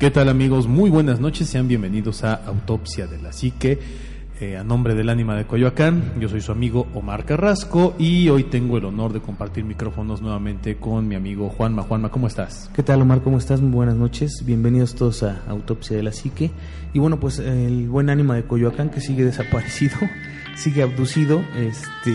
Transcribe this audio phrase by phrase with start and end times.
[0.00, 0.66] ¿Qué tal amigos?
[0.66, 3.78] Muy buenas noches, sean bienvenidos a Autopsia de la Psique.
[4.40, 8.44] Eh, a nombre del Ánima de Coyoacán, yo soy su amigo Omar Carrasco y hoy
[8.44, 11.82] tengo el honor de compartir micrófonos nuevamente con mi amigo Juanma.
[11.82, 12.70] Juanma, ¿cómo estás?
[12.74, 13.20] ¿Qué tal Omar?
[13.20, 13.60] ¿Cómo estás?
[13.60, 14.42] Muy buenas noches.
[14.42, 16.50] Bienvenidos todos a Autopsia de la Psique.
[16.94, 19.98] Y bueno, pues el buen Ánima de Coyoacán que sigue desaparecido,
[20.56, 21.44] sigue abducido.
[21.56, 22.14] Este,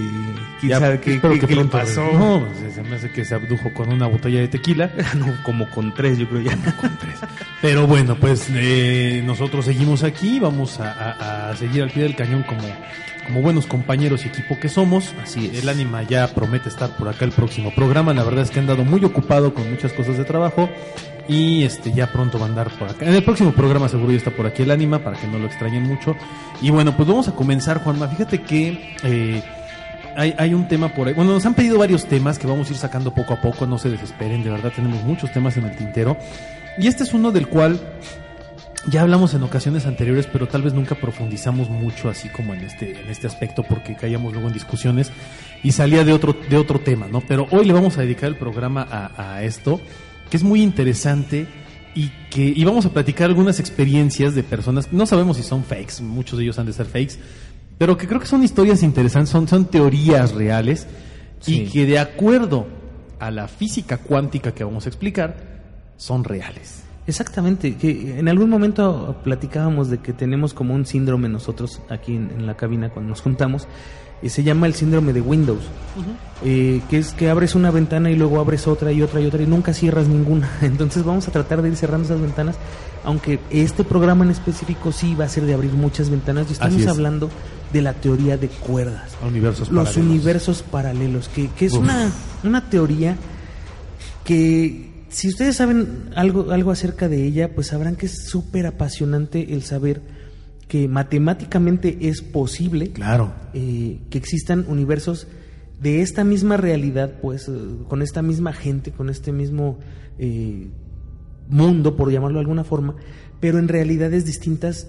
[0.59, 2.03] quién Ya, sabe qué, qué- que qué le pasó.
[2.13, 4.91] No, pues, se me hace que se abdujo con una botella de tequila.
[5.16, 6.58] No, como con tres, yo creo ya.
[7.61, 12.16] Pero bueno, pues eh, nosotros seguimos aquí, vamos a, a- a seguir al pie del
[12.16, 12.64] cañón como,
[13.25, 15.14] como buenos compañeros y equipo que somos.
[15.23, 15.64] Así es.
[15.64, 18.14] El ánima ya promete estar por acá el próximo programa.
[18.14, 20.70] La verdad es que han dado muy ocupado con muchas cosas de trabajo
[21.28, 23.06] y este ya pronto va a andar por acá.
[23.06, 25.48] En el próximo programa seguro ya está por aquí el ánima para que no lo
[25.48, 26.16] extrañen mucho.
[26.62, 28.08] Y bueno, pues vamos a comenzar, Juanma.
[28.08, 29.44] Fíjate que eh,
[30.16, 31.14] hay, hay un tema por ahí.
[31.14, 33.66] Bueno, nos han pedido varios temas que vamos a ir sacando poco a poco.
[33.66, 36.17] No se desesperen, de verdad tenemos muchos temas en el tintero.
[36.78, 37.80] Y este es uno del cual
[38.88, 43.00] ya hablamos en ocasiones anteriores, pero tal vez nunca profundizamos mucho así como en este,
[43.02, 45.12] en este aspecto porque caíamos luego en discusiones
[45.64, 47.22] y salía de otro, de otro tema, ¿no?
[47.22, 49.82] Pero hoy le vamos a dedicar el programa a, a esto,
[50.30, 51.48] que es muy interesante
[51.95, 56.02] y que y vamos a platicar algunas experiencias de personas, no sabemos si son fakes,
[56.02, 57.16] muchos de ellos han de ser fakes,
[57.78, 60.88] pero que creo que son historias interesantes, son, son teorías reales
[61.45, 62.67] y que de acuerdo
[63.20, 65.56] a la física cuántica que vamos a explicar,
[65.98, 66.84] son reales.
[67.08, 72.32] Exactamente, que en algún momento platicábamos de que tenemos como un síndrome nosotros aquí en,
[72.32, 73.67] en la cabina cuando nos juntamos,
[74.21, 75.63] y se llama el síndrome de Windows,
[76.43, 79.42] eh, que es que abres una ventana y luego abres otra y otra y otra
[79.43, 80.49] y nunca cierras ninguna.
[80.61, 82.55] Entonces vamos a tratar de ir cerrando esas ventanas,
[83.04, 86.81] aunque este programa en específico sí va a ser de abrir muchas ventanas y estamos
[86.81, 86.87] es.
[86.87, 87.30] hablando
[87.73, 89.98] de la teoría de cuerdas Universos los paralelos.
[89.98, 91.80] universos paralelos, que, que es Uf.
[91.80, 92.09] una,
[92.43, 93.17] una teoría
[94.23, 99.54] que si ustedes saben algo, algo acerca de ella, pues sabrán que es súper apasionante
[99.54, 100.02] el saber
[100.67, 103.33] que matemáticamente es posible Claro.
[103.53, 105.27] eh, que existan universos
[105.81, 107.52] de esta misma realidad, pues eh,
[107.87, 109.77] con esta misma gente, con este mismo
[110.17, 110.67] eh,
[111.49, 112.95] mundo, por llamarlo de alguna forma,
[113.39, 114.87] pero en realidades distintas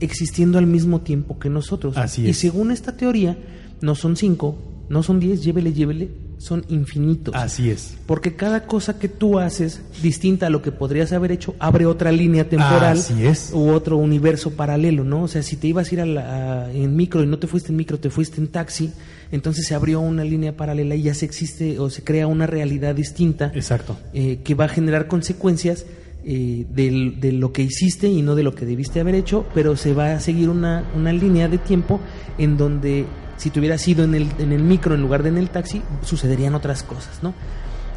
[0.00, 1.96] existiendo al mismo tiempo que nosotros.
[1.98, 2.38] Así Y es.
[2.38, 3.36] según esta teoría,
[3.80, 4.56] no son cinco,
[4.88, 7.34] no son diez, llévele, llévele, son infinitos.
[7.34, 7.94] Así es.
[8.06, 12.12] Porque cada cosa que tú haces, distinta a lo que podrías haber hecho, abre otra
[12.12, 13.50] línea temporal Así es.
[13.52, 15.24] u otro universo paralelo, ¿no?
[15.24, 17.46] O sea, si te ibas a ir a la- a- en micro y no te
[17.48, 18.92] fuiste en micro, te fuiste en taxi,
[19.32, 22.94] entonces se abrió una línea paralela y ya se existe o se crea una realidad
[22.94, 23.98] distinta Exacto.
[24.14, 25.84] eh, que va a generar consecuencias
[26.24, 29.76] eh, del- de lo que hiciste y no de lo que debiste haber hecho, pero
[29.76, 32.00] se va a seguir una, una línea de tiempo
[32.36, 33.06] en donde
[33.38, 35.80] si te hubieras ido en el, en el micro en lugar de en el taxi,
[36.04, 37.32] sucederían otras cosas, ¿no?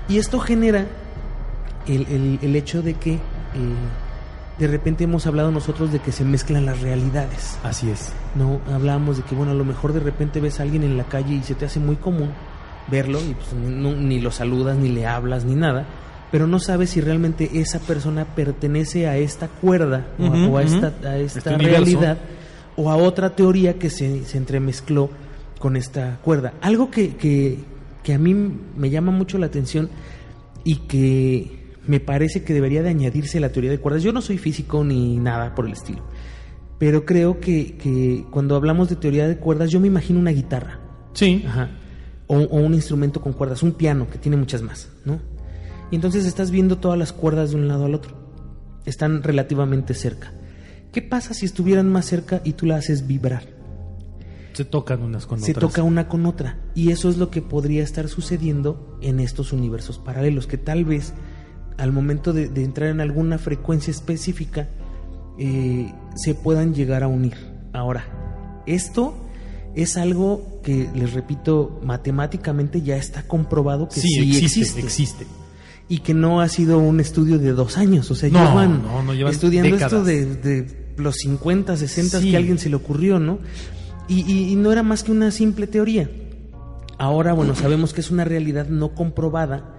[0.07, 0.85] Y esto genera
[1.87, 3.19] el, el- el hecho de que eh,
[4.59, 7.57] de repente hemos hablado nosotros de que se mezclan las realidades.
[7.63, 8.13] Así es.
[8.35, 11.03] No, hablábamos de que, bueno, a lo mejor de repente ves a alguien en la
[11.05, 12.29] calle y se te hace muy común
[12.87, 15.85] verlo y pues no- ni lo saludas, ni le hablas, ni nada,
[16.31, 20.57] pero no sabes si realmente esa persona pertenece a esta cuerda o a- Ujú, o
[20.57, 21.69] a, esta, a esta Este universo.
[21.77, 22.17] realidad
[22.77, 25.09] o a otra teoría que se, se entremezcló
[25.61, 26.55] con esta cuerda.
[26.59, 27.59] Algo que, que,
[28.03, 29.89] que a mí me llama mucho la atención
[30.65, 34.03] y que me parece que debería de añadirse a la teoría de cuerdas.
[34.03, 36.03] Yo no soy físico ni nada por el estilo,
[36.77, 40.79] pero creo que, que cuando hablamos de teoría de cuerdas yo me imagino una guitarra
[41.13, 41.43] Sí.
[41.47, 41.69] Ajá.
[42.27, 45.19] o, o un instrumento con cuerdas, un piano que tiene muchas más, ¿no?
[45.91, 48.15] Y entonces estás viendo todas las cuerdas de un lado al otro.
[48.85, 50.31] Están relativamente cerca.
[50.93, 53.43] ¿Qué pasa si estuvieran más cerca y tú la haces vibrar?
[54.53, 55.69] Se tocan unas con se otras.
[55.71, 56.57] toca una con otra.
[56.75, 61.13] Y eso es lo que podría estar sucediendo en estos universos paralelos, que tal vez
[61.77, 64.69] al momento de, de entrar en alguna frecuencia específica
[65.39, 67.35] eh, se puedan llegar a unir.
[67.73, 68.05] Ahora,
[68.67, 69.15] esto
[69.75, 74.79] es algo que, les repito, matemáticamente ya está comprobado que Sí, sí, existe, existe.
[74.81, 75.25] existe.
[75.87, 78.11] Y que no ha sido un estudio de dos años.
[78.11, 82.29] O sea, No, llevan, no, no, llevan estudiando esto de, de los 50, 60 Sí.
[82.31, 83.39] que a alguien se le ocurrió, ¿no?
[84.07, 86.09] Y, y- y no era más que una simple teoría.
[86.97, 89.75] Ahora, bueno, sabemos que es una realidad no comprobada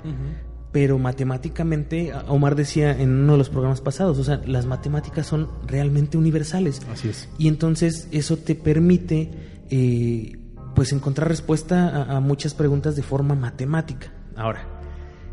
[0.73, 5.49] pero matemáticamente, Omar decía en uno de los programas pasados, o sea, las matemáticas son
[5.67, 6.81] realmente universales.
[6.91, 7.29] Así es.
[7.37, 9.31] Y entonces eso te permite
[9.69, 10.33] eh,
[10.75, 14.15] pues encontrar respuesta a, a muchas preguntas de forma matemática.
[14.35, 14.65] Ahora,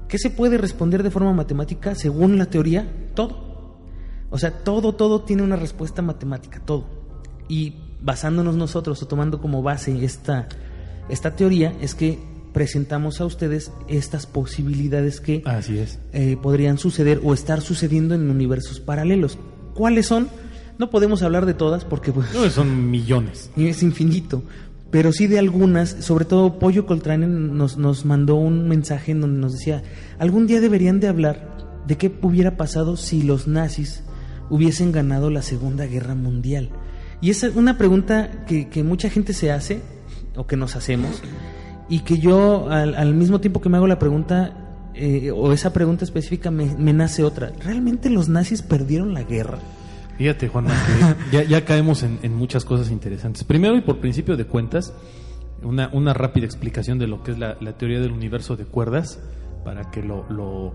[0.09, 2.92] ¿qué se puede responder de forma matemática según la teoría?
[3.15, 3.77] Todo.
[4.31, 6.85] O sea, todo, todo tiene una respuesta matemática, todo.
[7.47, 10.47] Y basándonos nosotros o tomando como base esta,
[11.09, 12.19] esta teoría, es que
[12.53, 15.99] presentamos a ustedes estas posibilidades que Así es.
[16.13, 19.37] eh, podrían suceder o estar sucediendo en universos paralelos.
[19.75, 20.29] ¿Cuáles son?
[20.77, 23.51] No podemos hablar de todas porque pues, No, son millones.
[23.57, 24.43] es infinito,
[24.91, 29.39] pero sí de algunas, sobre todo Pollo Coltrane nos, nos mandó un mensaje en donde
[29.39, 29.83] nos decía,
[30.17, 34.03] algún día deberían de hablar de qué hubiera pasado si los nazis
[34.49, 36.69] hubiesen ganado la Segunda Guerra Mundial.
[37.21, 39.81] Y esa es una pregunta que, que mucha gente se hace,
[40.36, 41.21] o que nos hacemos,
[41.89, 45.74] y que yo al, al mismo tiempo que me hago la pregunta, eh, o esa
[45.74, 47.51] pregunta específica, me, me nace otra.
[47.63, 49.57] ¿Realmente los nazis perdieron la guerra?
[50.18, 50.68] Fíjate, Juan,
[51.31, 53.44] ya, ya caemos en, en muchas cosas interesantes.
[53.44, 54.94] Primero y por principio de cuentas,
[55.63, 59.19] una, una rápida explicación de lo que es la, la teoría del universo de cuerdas
[59.66, 60.74] para que lo, lo,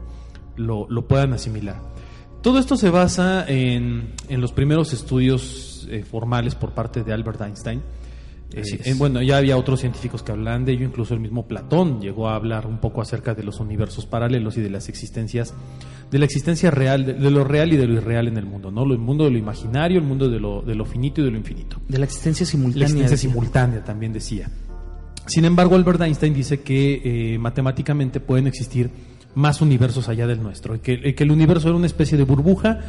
[0.56, 1.76] lo- lo puedan asimilar.
[2.44, 7.40] Todo esto se basa en, en los primeros estudios eh, formales por parte de Albert
[7.40, 7.80] Einstein.
[8.52, 12.00] Eh, en- bueno, ya había otros científicos que hablaban de ello, incluso el mismo Platón
[12.02, 15.54] llegó a hablar un poco acerca de los universos paralelos y de las existencias,
[16.10, 18.70] de la existencia real, de, de lo real y de lo irreal en el mundo,
[18.70, 18.84] ¿no?
[18.84, 21.38] El mundo de lo imaginario, el mundo de lo, de lo finito y de lo
[21.38, 21.80] infinito.
[21.88, 22.84] De la existencia La simultánea.
[22.84, 23.30] existencia decía.
[23.30, 24.50] simultánea también decía.
[25.26, 27.00] Sin embargo, Albert Einstein dice que
[27.34, 28.90] eh, matemáticamente pueden existir
[29.34, 32.80] más universos allá del nuestro, que el universo era una especie de burbuja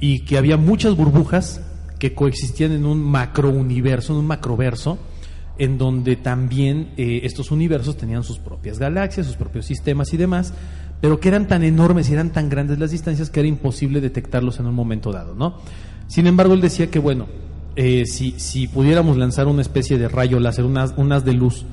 [0.00, 1.60] y que había muchas burbujas
[1.98, 4.98] que coexistían en un macrouniverso, en un macroverso,
[5.58, 10.54] en donde también eh, estos universos tenían sus propias galaxias, sus propios sistemas y demás,
[11.00, 14.60] pero que eran tan enormes y eran tan grandes las distancias que era imposible detectarlos
[14.60, 15.56] en un momento dado, ¿no?
[16.06, 17.26] Sin embargo, él decía que, bueno,
[17.74, 21.66] eh, si, si pudiéramos lanzar una especie de rayo láser, unas, unas de luz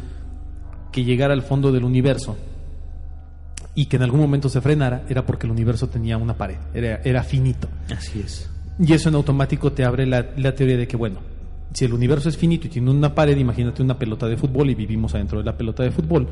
[0.91, 2.37] que llegara al fondo del universo
[3.75, 7.01] y que en algún momento se frenara, era porque el universo tenía una pared, era,
[7.03, 7.67] era finito.
[7.95, 8.49] Así es.
[8.79, 11.19] Y eso en automático te abre la, la teoría de que, bueno,
[11.73, 14.75] si el universo es finito y tiene una pared, imagínate una pelota de fútbol y
[14.75, 16.27] vivimos adentro de la pelota de fútbol,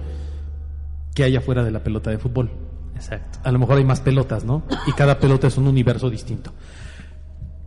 [1.13, 2.49] ¿qué hay afuera de la pelota de fútbol?
[2.95, 3.39] Exacto.
[3.43, 4.63] A lo mejor hay más pelotas, ¿no?
[4.87, 6.53] Y cada pelota es un universo distinto.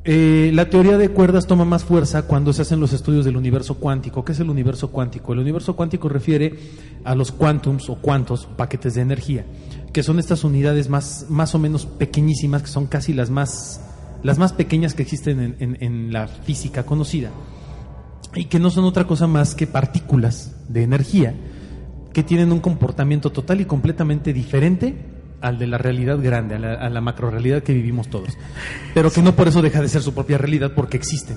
[0.09, 3.75] Eh, la teoría de cuerdas toma más fuerza cuando se hacen los estudios del universo
[3.75, 4.25] cuántico.
[4.25, 5.33] ¿Qué es el universo cuántico?
[5.33, 6.55] El universo cuántico refiere
[7.03, 9.45] a los quantums o cuantos, paquetes de energía,
[9.93, 13.81] que son estas unidades más, más o menos pequeñísimas, que son casi las más,
[14.23, 17.31] las más pequeñas que existen en, en- en la física conocida,
[18.37, 21.35] y que no son otra cosa más que partículas de energía
[22.13, 26.75] que tienen un comportamiento total y completamente diferente al de la realidad grande, a la,
[26.75, 28.31] a la macrorealidad que vivimos todos.
[28.95, 31.37] Pero que no por eso deja de ser su propia realidad porque existen.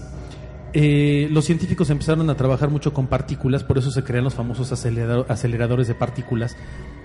[0.74, 4.72] Eh, los científicos empezaron a trabajar mucho con partículas, por eso se crean los famosos
[4.72, 6.56] acelerado- aceleradores de partículas,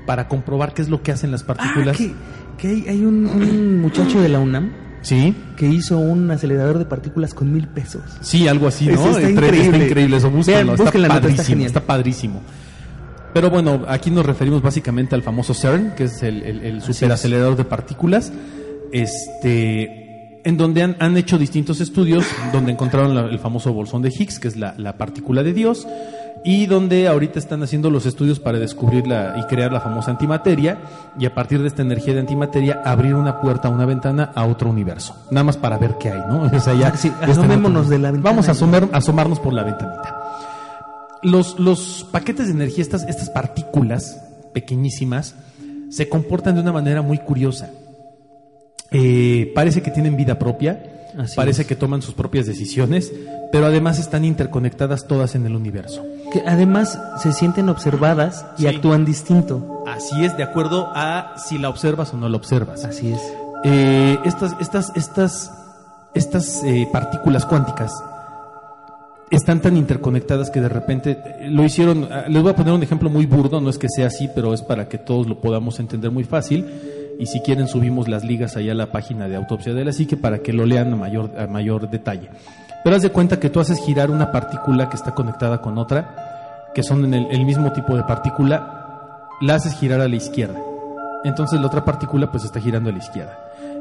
[0.07, 1.97] para comprobar qué es lo que hacen las Ah, partículas.
[1.97, 2.13] que,
[2.59, 4.71] que hay, un, un muchacho de la UNAM
[5.01, 8.03] Sí, que hizo un acelerador de partículas con mil pesos.
[8.23, 9.17] Sí, algo así, Eso ¿no?
[9.19, 9.85] está Entre- increíble.
[9.87, 11.67] increíble, eso búsquenlo, Vean, está padrísimo, genial.
[11.67, 12.43] está padrísimo.
[13.35, 16.93] Pero bueno, aquí nos referimos básicamente al famoso CERN, que es el, el, el Así
[16.95, 18.33] superacelerador de partículas,
[18.93, 24.11] este, en donde han, han hecho distintos estudios, donde encontraron la- el famoso bolsón de
[24.11, 25.87] Higgs, que es la, la partícula de Dios,
[26.45, 30.79] y donde ahorita están haciendo los estudios para descubrir la, y crear la famosa antimateria,
[31.19, 34.69] y a partir de esta energía de antimateria abrir una puerta, una ventana a otro
[34.71, 36.43] universo, nada más para ver qué hay, ¿no?
[36.57, 38.31] O sea, ya, Sí, ya está en asomémonos otro- de la ventana.
[38.31, 40.21] Vamos a asomar- asomarnos por la ventanita
[41.25, 44.21] los, los paquetes de energía, estas, estas partículas
[44.53, 45.35] pequeñísimas,
[45.91, 47.71] se comportan de una manera muy curiosa.
[48.91, 51.69] Eh, parece que tienen vida propia, Así parece es.
[51.69, 53.13] que toman sus propias decisiones,
[53.51, 56.05] pero además están interconectadas todas en el universo.
[56.33, 58.67] Que además se sienten observadas y Sí.
[58.69, 59.83] actúan distinto.
[59.87, 62.85] Así es, de acuerdo a si la observas o no la observas.
[62.85, 63.21] Así es.
[63.65, 65.51] Eh, estas, estas, estas,
[66.15, 67.93] estas eh, partículas cuánticas
[69.37, 72.09] están tan interconectadas que de repente eh, lo hicieron.
[72.11, 74.55] ah, Les voy a poner un ejemplo muy burdo, no es que sea así, pero
[74.55, 76.65] es para que todos lo podamos entender muy fácil.
[77.19, 80.17] Y si quieren subimos las ligas allá a la página de Autopsia de la Psique
[80.17, 82.29] para que lo lean a mayor, a mayor detalle.
[82.83, 86.71] Pero haz de cuenta que tú haces girar una partícula que está conectada con otra,
[86.75, 90.61] que son en el, el mismo tipo de partícula, la haces girar a la izquierda.
[91.25, 93.39] Entonces la otra partícula pues está girando a la izquierda.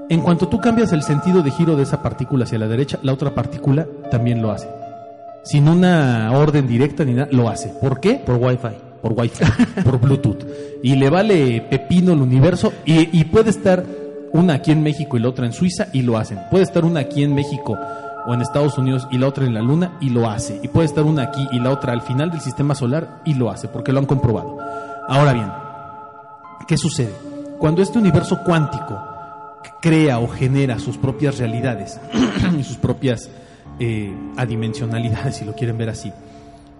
[0.09, 3.13] En cuanto tú cambias el sentido de giro de esa partícula hacia la derecha, la
[3.13, 4.67] otra partícula también lo hace.
[5.43, 7.69] Sin una orden directa ni nada, lo hace.
[7.81, 8.15] ¿Por qué?
[8.15, 8.77] Por Wi-Fi.
[9.01, 9.43] por Wi-Fi,
[9.83, 10.45] por Bluetooth.
[10.81, 13.83] Y le vale pepino el universo y, y puede estar
[14.31, 16.39] una aquí en México y la otra en Suiza y lo hacen.
[16.49, 17.77] Puede estar una aquí en México
[18.25, 20.59] o en Estados Unidos y la otra en la Luna y lo hace.
[20.63, 23.49] Y puede estar una aquí y la otra al final del sistema solar y lo
[23.49, 24.57] hace, porque lo han comprobado.
[25.07, 25.51] Ahora bien,
[26.67, 27.13] ¿qué sucede?
[27.59, 28.99] Cuando este universo cuántico
[29.81, 31.99] crea o genera sus propias realidades
[32.57, 33.29] y sus propias
[33.79, 36.11] eh, adimensionalidades, si lo quieren ver así,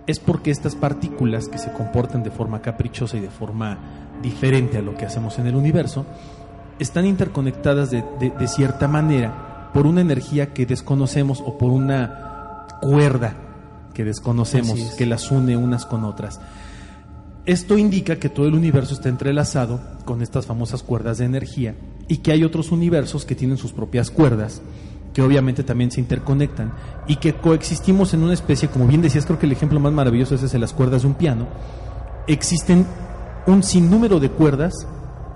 [0.07, 3.77] es porque estas partículas que se comportan de forma caprichosa y de forma
[4.21, 6.05] diferente a lo que hacemos en el universo,
[6.79, 12.67] están interconectadas de, de- de cierta manera por una energía que desconocemos o por una
[12.81, 13.35] cuerda
[13.93, 14.95] que desconocemos, es.
[14.95, 16.39] que las une unas con otras.
[17.45, 21.75] Esto indica que todo el universo está entrelazado con estas famosas cuerdas de energía
[22.07, 24.61] y que hay otros universos que tienen sus propias cuerdas,
[25.13, 26.73] que obviamente también se interconectan
[27.07, 30.35] y que coexistimos en una especie, como bien decías, creo que el ejemplo más maravilloso
[30.35, 31.47] es ese de las cuerdas de un piano.
[32.27, 32.85] Existen
[33.47, 34.87] un sinnúmero de cuerdas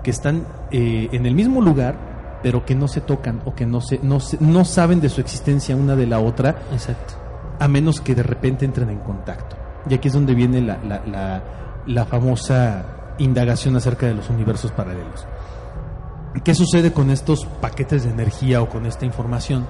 [0.02, 3.80] que están eh, en el mismo lugar, pero que no se tocan o que no,
[3.80, 7.14] se, no, se- no saben de su existencia una de la otra Exacto.
[7.58, 9.56] a menos que de repente entren en contacto.
[9.88, 11.42] Y aquí es donde viene la, la- la-
[11.86, 15.26] la famosa indagación acerca de los universos paralelos.
[16.44, 19.66] ¿Qué sucede con estos paquetes de energía o con esta información?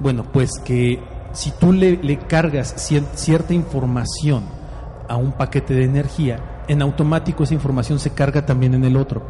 [0.00, 1.00] Bueno, pues que
[1.32, 4.44] si tú le, le cargas cier- cierta información
[5.08, 9.22] a un paquete de energía, en automático esa información se carga también en el otro.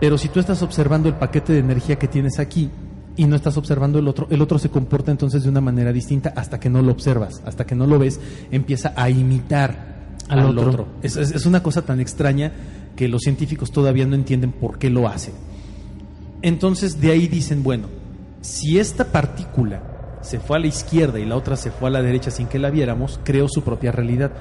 [0.00, 2.70] Pero si tú estás observando el paquete de energía que tienes aquí
[3.16, 6.32] y no estás observando el otro, el otro se comporta entonces de una manera distinta
[6.34, 8.18] hasta que no lo observas, hasta que no lo ves,
[8.50, 9.90] empieza a imitar
[10.28, 10.70] al, Al otro.
[10.70, 10.86] otro.
[11.02, 12.52] Es, es- es una cosa tan extraña
[12.96, 15.34] que los científicos todavía no entienden por qué lo hacen.
[16.42, 17.88] Entonces de ahí dicen, bueno,
[18.40, 19.82] si esta partícula
[20.22, 22.58] se fue a la izquierda y la otra se fue a la derecha sin que
[22.58, 24.32] la viéramos, creó su propia realidad.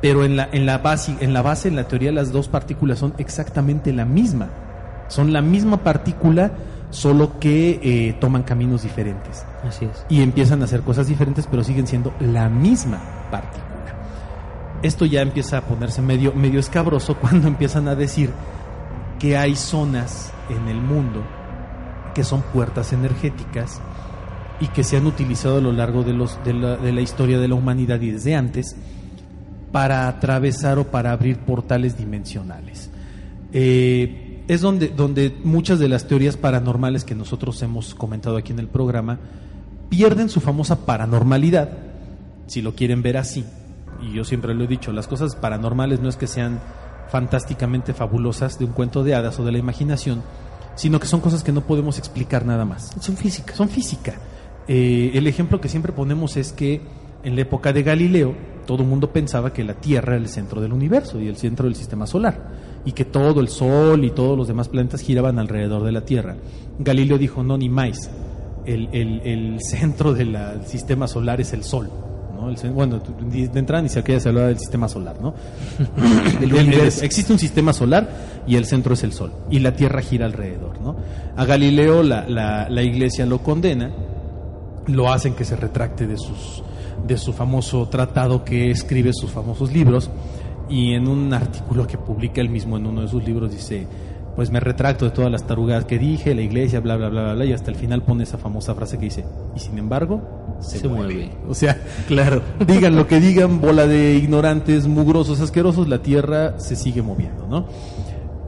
[0.00, 2.98] Pero en la, en la, base, en la base, en la teoría, las dos partículas
[2.98, 4.48] son exactamente la misma.
[5.08, 6.52] Son la misma partícula,
[6.90, 9.44] solo que eh, toman caminos diferentes.
[9.66, 10.04] Así es.
[10.08, 13.00] Y empiezan a hacer cosas diferentes, pero siguen siendo la misma
[13.30, 13.68] partícula.
[14.82, 18.30] Esto ya empieza a ponerse medio, medio escabroso cuando empiezan a decir
[19.18, 21.24] que hay zonas en el mundo
[22.14, 23.80] que son puertas energéticas
[24.60, 27.54] y que se han utilizado a lo largo de, los, de, la, historia de la
[27.54, 28.76] humanidad y desde antes
[29.72, 32.90] para atravesar o para abrir portales dimensionales.
[33.52, 38.58] Eh, es donde, donde muchas de las teorías paranormales que nosotros hemos comentado aquí en
[38.58, 39.18] el programa
[39.90, 41.70] pierden su famosa paranormalidad,
[42.46, 43.44] si lo quieren ver así.
[44.02, 46.60] Y yo siempre lo he dicho, las cosas paranormales no es que sean
[47.08, 50.22] fantásticamente fabulosas de un cuento de hadas o de la imaginación,
[50.78, 52.94] sino que son cosas que no podemos explicar nada más.
[53.00, 53.56] Son físicas.
[53.56, 54.14] Son física.
[54.68, 56.80] Eh, el ejemplo que siempre ponemos es que
[57.24, 58.34] en la época de Galileo
[58.66, 61.64] todo el mundo pensaba que la Tierra era el centro del universo y el centro
[61.66, 65.82] del sistema solar y que todo el Sol y todos los demás planetas giraban alrededor
[65.84, 66.36] de la Tierra.
[66.78, 68.10] Galileo dijo, no, ni más,
[68.66, 71.90] el, el- el centro del sistema solar es el Sol.
[72.40, 72.48] ¿No?
[72.48, 75.34] El cen- bueno, de entrada ni siquiera se hablaba del sistema solar, ¿no?
[76.42, 78.08] El- el- existe un sistema solar
[78.46, 80.96] y el centro es el Sol y la Tierra gira alrededor, ¿no?
[81.36, 83.90] A Galileo la, la- la Iglesia lo condena,
[84.86, 86.62] lo hacen que se retracte de sus
[87.06, 90.10] de su famoso tratado que escribe sus famosos libros
[90.68, 93.86] y en un artículo que publica él mismo en uno de sus libros dice
[94.34, 97.44] pues me retracto de todas las tarugadas que dije, la iglesia, bla, bla, bla, bla,
[97.44, 99.24] y hasta el final pone esa famosa frase que dice,
[99.56, 101.14] y sin embargo, se, Se mueve.
[101.14, 101.30] mueve.
[101.48, 106.76] O sea, claro, digan lo que digan, bola de ignorantes, mugrosos, asquerosos, la tierra se
[106.76, 107.66] sigue moviendo, ¿no?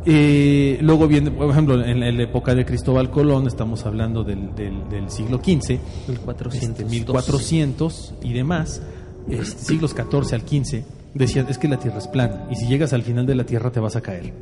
[0.06, 4.24] Eh, luego viene, por ejemplo, en la, en la época de Cristóbal Colón, estamos hablando
[4.24, 6.62] del, del- del siglo XV, 1400.
[6.70, 8.80] este, 1400 y demás,
[9.28, 12.94] este, siglos 14 al 15, decían, es que la Tierra es plana, y si llegas
[12.94, 14.32] al final de la Tierra te vas a caer.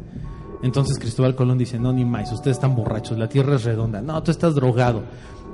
[0.62, 4.22] Entonces Cristóbal Colón dice, no, ni más, ustedes están borrachos, la Tierra es redonda, no,
[4.22, 5.02] tú estás drogado.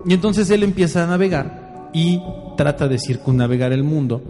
[0.06, 1.63] Y entonces él empieza a navegar
[1.94, 2.20] y
[2.56, 4.20] trata de circunnavegar el mundo,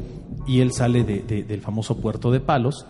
[0.47, 2.85] y él sale de- de- del famoso puerto de Palos,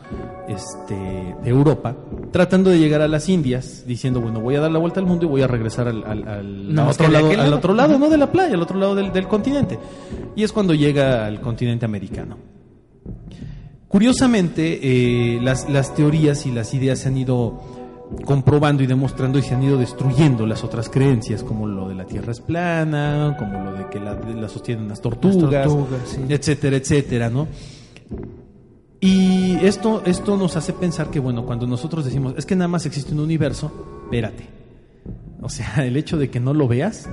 [0.49, 1.95] este, de Europa,
[2.33, 5.27] tratando de llegar a las Indias, diciendo, bueno, voy a dar la vuelta al mundo
[5.27, 7.57] y voy a regresar al, al- No, otro lado, aquel al lado.
[7.59, 9.79] otro lado, no de la playa, al otro lado del, del continente.
[10.35, 12.37] Y es cuando llega al continente americano.
[13.89, 14.81] Curiosamente,
[15.37, 17.61] eh, las, las teorías y las ideas se han ido
[18.25, 22.05] comprobando y demostrando y se han ido destruyendo las otras creencias, como lo de la
[22.05, 26.21] Tierra es plana, como lo de que la, la sostienen las tortugas, tortugas, sí.
[26.29, 27.49] etcétera, etcétera, ¿no?
[29.01, 32.87] Y esto, esto nos hace pensar que, bueno, cuando nosotros decimos, es que nada más
[32.87, 33.71] existe un universo,
[34.05, 34.49] espérate.
[35.43, 37.09] O sea, el hecho de que no lo veas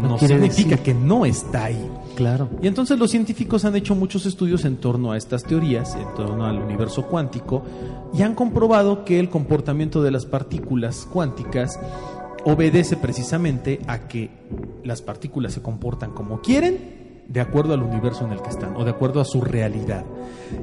[0.00, 1.90] no, significa decir- que no está ahí.
[2.14, 2.48] Claro.
[2.62, 6.46] Y entonces los científicos han hecho muchos estudios en torno a estas teorías, en torno
[6.46, 7.62] al universo cuántico,
[8.12, 11.78] y han comprobado que el comportamiento de las partículas cuánticas
[12.44, 14.30] obedece precisamente a que
[14.84, 18.84] las partículas se comportan como quieren de acuerdo al universo en el que están o
[18.84, 20.04] de acuerdo a su realidad.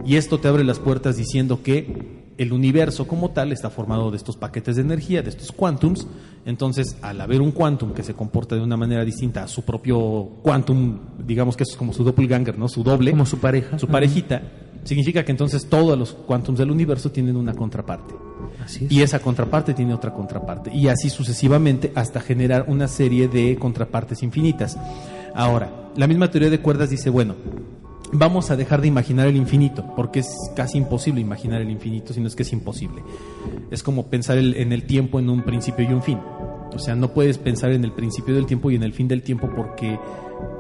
[0.06, 4.18] Y esto te abre las puertas diciendo que el universo como tal está formado de
[4.18, 6.08] estos paquetes de energía, de estos quantums.
[6.44, 10.28] Entonces, al haber un quantum que se comporta de una manera distinta a su propio
[10.42, 12.68] quantum, digamos que eso es como su doppelganger, ¿no?
[12.68, 13.78] Su doble, Como su pareja.
[13.78, 14.42] su parejita,
[14.84, 18.16] significa que entonces todos los quantums del universo tienen una contraparte.
[18.64, 18.92] Así es.
[18.92, 20.74] Y esa contraparte tiene otra contraparte.
[20.74, 24.80] Y así sucesivamente hasta generar una serie de contrapartes infinitas.
[25.36, 27.36] Ahora, la misma teoría de cuerdas dice, bueno,
[28.14, 32.28] vamos a dejar de imaginar el infinito, porque es casi imposible imaginar el infinito, sino
[32.28, 33.02] es que es imposible.
[33.72, 36.20] Es como pensar el- en el tiempo en un principio y un fin.
[36.74, 39.24] O sea, no puedes pensar en el principio del tiempo y en el fin del
[39.24, 40.00] tiempo porque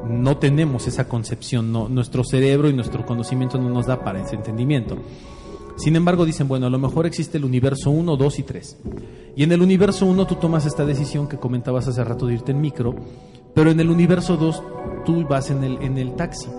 [0.09, 4.35] no tenemos esa concepción, no, nuestro cerebro y nuestro conocimiento no nos da para ese
[4.35, 4.97] entendimiento.
[5.77, 8.77] Sin embargo, dicen, bueno, a lo mejor existe el universo 1, 2 y 3.
[9.35, 12.51] Y en el universo 1 tú tomas esta decisión que comentabas hace rato de irte
[12.51, 12.93] en micro,
[13.55, 14.61] pero en el universo 2
[15.05, 16.49] tú vas en el, en el taxi.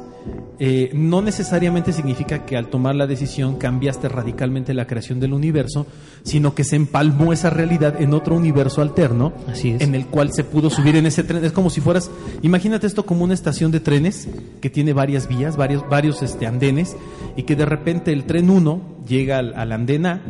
[0.58, 5.86] Eh, no necesariamente significa que al tomar la decisión cambiaste radicalmente la creación del universo,
[6.22, 9.80] sino que se empalmó esa realidad en otro universo alterno, Así es.
[9.80, 11.44] en el cual se pudo subir en ese tren.
[11.44, 12.10] Es como si fueras,
[12.42, 14.28] imagínate esto como una estación de trenes
[14.60, 16.96] que tiene varias vías, varios, varios este, andenes,
[17.36, 20.22] y que de repente el tren 1 llega al, al andén A,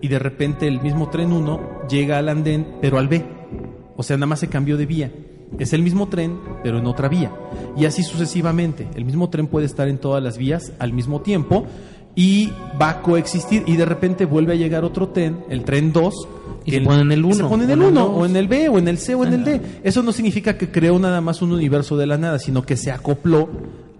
[0.00, 3.24] y de repente el mismo tren 1 llega al andén, pero al B.
[3.96, 5.10] O sea, nada más se cambió de vía.
[5.58, 7.32] Es el mismo tren, pero en otra vía.
[7.76, 8.88] Y así sucesivamente.
[8.94, 11.66] El mismo tren puede estar en todas las vías al mismo tiempo
[12.14, 16.28] y va a coexistir y de repente vuelve a llegar otro tren, el tren 2.
[16.64, 18.10] Y se pone en el y Se uno, pone en el en el 1, dos.
[18.12, 19.60] o en el B, o en el C, o en el D.
[19.84, 22.90] Eso no significa que creó nada más un universo de la nada, sino que se
[22.90, 23.48] acopló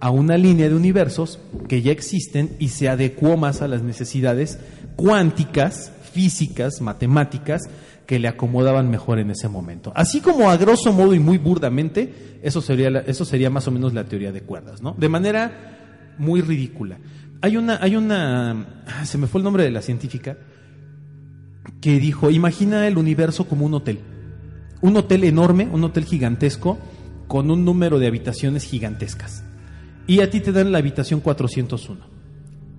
[0.01, 4.59] a una línea de universos que ya existen y se adecuó más a las necesidades
[4.97, 7.63] cuánticas, físicas, matemáticas
[8.09, 9.91] que le acomodaban mejor en ese momento.
[9.95, 13.93] Así como a grosso modo y muy burdamente, eso sería, eso sería más o menos
[13.93, 14.95] la teoría de cuerdas, ¿no?
[14.97, 16.97] De manera muy ridícula.
[17.41, 20.37] Hay una, hay una, ah, se me fue el nombre de la científica,
[21.81, 23.99] que dijo, imagina el universo como un hotel.
[24.81, 26.79] Un hotel enorme, un hotel gigantesco,
[27.27, 29.43] con un número de habitaciones gigantescas.
[30.07, 31.99] Y a ti te dan la habitación 401.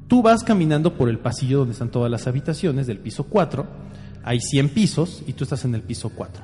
[0.08, 3.89] Tú vas caminando por el pasillo donde están todas las habitaciones del piso 4.
[4.22, 6.42] Hay 100 pisos y tú estás en el piso 4.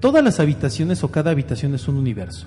[0.00, 2.46] Todas las habitaciones o cada habitación es un universo.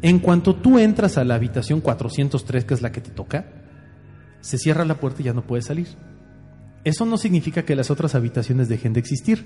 [0.00, 3.46] En cuanto tú entras a la habitación 403, que es la que te toca,
[4.40, 5.88] se cierra la puerta y ya no puedes salir.
[6.84, 9.44] Eso no significa que las otras habitaciones dejen de existir.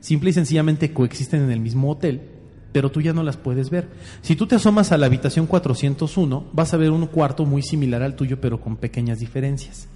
[0.00, 2.22] Simple y sencillamente coexisten en el mismo hotel,
[2.72, 3.88] pero tú ya no las puedes ver.
[4.20, 8.02] Si tú te asomas a la habitación 401, vas a ver un cuarto muy similar
[8.02, 9.88] al tuyo, pero con pequeñas diferencias.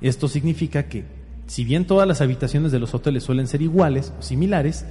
[0.00, 1.04] Esto significa que,
[1.52, 4.86] si bien todas las habitaciones de los hoteles suelen ser iguales o similares,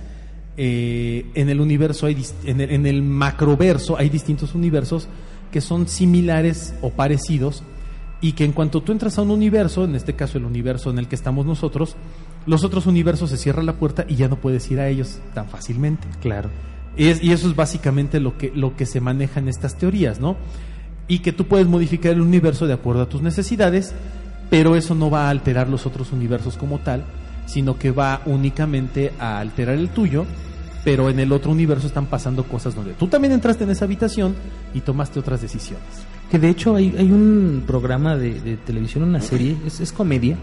[0.58, 5.08] eh, en el universo hay en el, en el macroverso hay distintos universos
[5.52, 7.64] que son similares o parecidos
[8.22, 11.00] y que en cuanto tú entras a un universo, en este caso el universo en
[11.00, 11.96] el que estamos nosotros,
[12.46, 15.48] los otros universos se cierra la puerta y ya no puedes ir a ellos tan
[15.50, 16.08] fácilmente.
[16.22, 16.52] Claro.
[16.96, 20.38] Es- y eso es básicamente lo que, lo que se maneja en estas teorías, ¿no?
[21.08, 23.96] Y que tú puedes modificar el universo de acuerdo a tus necesidades,
[24.52, 27.06] pero eso no va a alterar los otros universos como tal,
[27.46, 30.26] sino que va únicamente a alterar el tuyo,
[30.84, 34.36] pero en el otro universo están pasando cosas donde tú también entraste en esa habitación
[34.74, 35.88] y tomaste otras decisiones.
[36.30, 40.36] Que de hecho hay, hay un programa de, televisión, una serie, es comedia.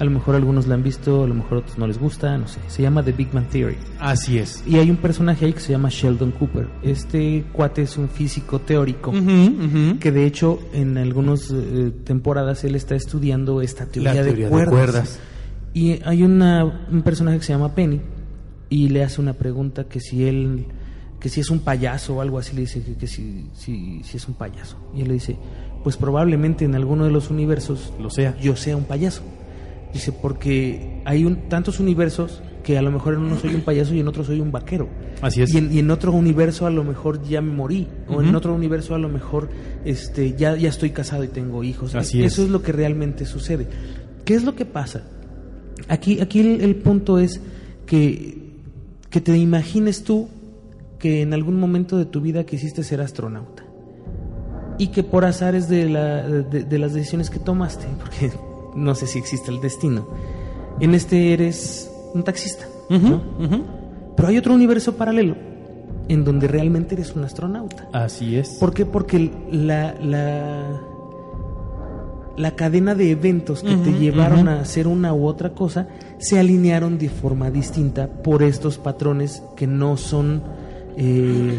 [0.00, 2.46] A lo mejor algunos la han visto, a lo mejor otros no les gusta, no
[2.46, 2.60] sé.
[2.68, 3.76] Se llama The Big Bang Theory.
[3.98, 4.62] Así es.
[4.66, 6.68] Y hay un personaje ahí que se llama Sheldon Cooper.
[6.82, 9.12] Este cuate es un físico teórico.
[9.98, 14.44] Que de hecho en algunas eh, temporadas él está estudiando esta teoría, La de, teoría
[14.46, 14.74] de cuerdas.
[14.74, 15.20] cuerdas.
[15.74, 18.00] Y hay una, un personaje que se llama Penny
[18.70, 20.66] y le hace una pregunta que si él
[21.20, 24.16] que si es un payaso o algo así le dice que, que si, si, si
[24.16, 25.36] es un payaso y él le dice
[25.82, 28.38] pues probablemente en alguno de los universos Lo sea.
[28.40, 29.22] yo sea un payaso
[29.92, 33.94] dice porque hay un, tantos universos que a lo mejor en uno soy un payaso
[33.94, 34.88] y en otro soy un vaquero.
[35.22, 35.54] Así es.
[35.54, 38.54] y en, y en otro universo a lo mejor ya me morí o en otro
[38.54, 39.48] universo a lo mejor
[39.84, 41.94] este ya ya estoy casado y tengo hijos.
[41.94, 42.46] Así eso es.
[42.46, 43.66] es lo que realmente sucede.
[44.24, 45.04] Qué es lo que pasa
[45.86, 47.40] Aquí, aquí el, el punto es
[47.86, 48.52] que,
[49.10, 50.28] que te imagines tú
[50.98, 53.64] que en algún momento de tu vida quisiste ser astronauta
[54.78, 58.32] y que por azares de, la, de, de las decisiones que tomaste, porque
[58.78, 60.06] no sé si existe el destino,
[60.80, 63.20] en este eres un taxista, ¿no?
[64.16, 65.36] Pero hay otro universo paralelo
[66.08, 67.88] en donde realmente eres un astronauta.
[67.92, 68.50] Así es.
[68.54, 68.86] ¿Por qué?
[68.86, 70.80] Porque la, la,
[72.36, 75.88] la cadena de eventos que te llevaron a hacer una u otra cosa
[76.18, 80.42] se alinearon de forma distinta por estos patrones que no son
[80.96, 81.58] eh,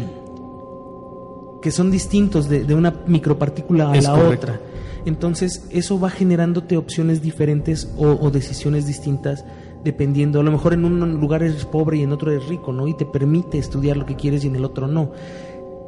[1.62, 4.46] que son distintos de, de una micropartícula a Es la correcto.
[4.46, 4.60] otra.
[5.06, 9.44] Entonces eso va generándote opciones diferentes o, o decisiones distintas
[9.84, 10.40] dependiendo.
[10.40, 12.86] A lo mejor en un lugar eres pobre y en otro eres rico, ¿no?
[12.86, 15.12] Y te permite estudiar lo que quieres y en el otro no.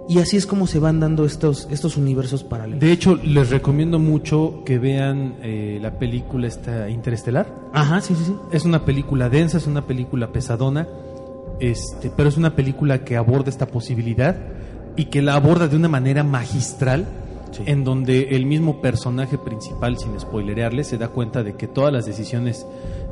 [0.09, 2.81] Y así es como se van dando estos, estos universos paralelos.
[2.81, 7.55] De hecho, les recomiendo mucho que vean eh, la película esta Interestelar.
[7.72, 8.37] Ajá, sí, sí, sí.
[8.51, 10.88] Es una película densa, es una película pesadona,
[11.61, 14.37] este, pero es una película que aborda esta posibilidad
[14.96, 17.07] y que la aborda de una manera magistral,
[17.67, 22.07] en donde el mismo personaje principal, sin spoilerearle, se da cuenta de que todas las
[22.07, 22.67] decisiones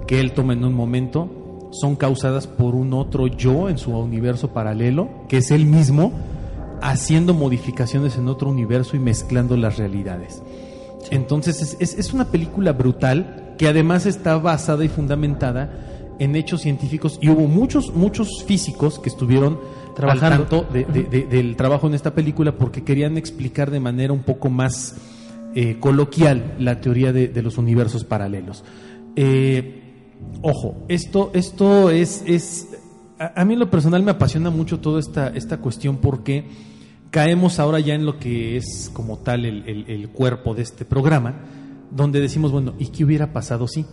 [0.07, 1.29] que él toma en un momento
[1.72, 6.12] son causadas por un otro yo en su universo paralelo, que es él mismo,
[6.83, 10.42] haciendo modificaciones en otro universo y mezclando las realidades.
[11.11, 15.70] Entonces es, es- es una película brutal que además está basada y fundamentada
[16.18, 19.59] en hechos científicos y hubo muchos, muchos físicos que estuvieron
[20.00, 20.66] Trabajando.
[20.72, 24.96] de- del trabajo en esta película porque querían explicar de manera un poco más
[25.54, 28.62] eh, coloquial la teoría de, los universos paralelos.
[29.16, 29.82] Eh,
[30.42, 32.68] ojo, esto, esto es, es
[33.18, 36.44] a, mí en lo personal me apasiona mucho toda esta, esta cuestión porque
[37.10, 41.34] caemos ahora ya en lo que es como tal el, el- cuerpo de este programa,
[41.90, 43.84] donde decimos, bueno, ¿y qué hubiera pasado si?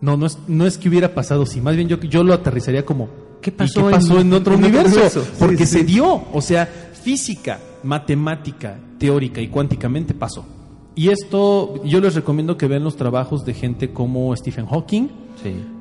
[0.00, 2.84] No, no es, no es que hubiera pasado si, más bien yo, yo lo aterrizaría
[2.84, 3.08] como,
[3.44, 5.22] ¿Qué ¿y pasó qué pasó en- en, otro en otro universo?
[5.38, 5.78] Porque sí.
[5.80, 10.46] se dio, o sea, física, matemática, teórica y cuánticamente pasó.
[10.94, 15.08] Y esto yo les recomiendo que vean los trabajos de gente como Stephen Hawking,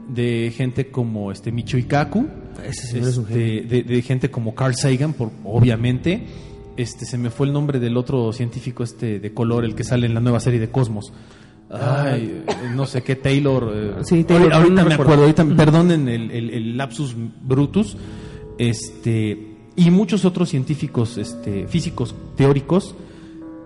[0.10, 1.80] de gente como este Michio
[3.08, 6.28] es un este, de, de gente como Carl Sagan, por, obviamente.
[6.76, 10.08] Este se me fue el nombre del otro científico este de color, el que sale
[10.08, 11.14] en la nueva serie de Cosmos.
[11.74, 13.72] Ay, eh, no sé qué Taylor.
[13.74, 15.04] eh, Sí, Taylor, ahorita no me recuerdo.
[15.04, 17.98] acuerdo, ahorita perdonen el, el- el lapsus brutus.
[18.58, 22.94] Este y muchos otros científicos, este, físicos teóricos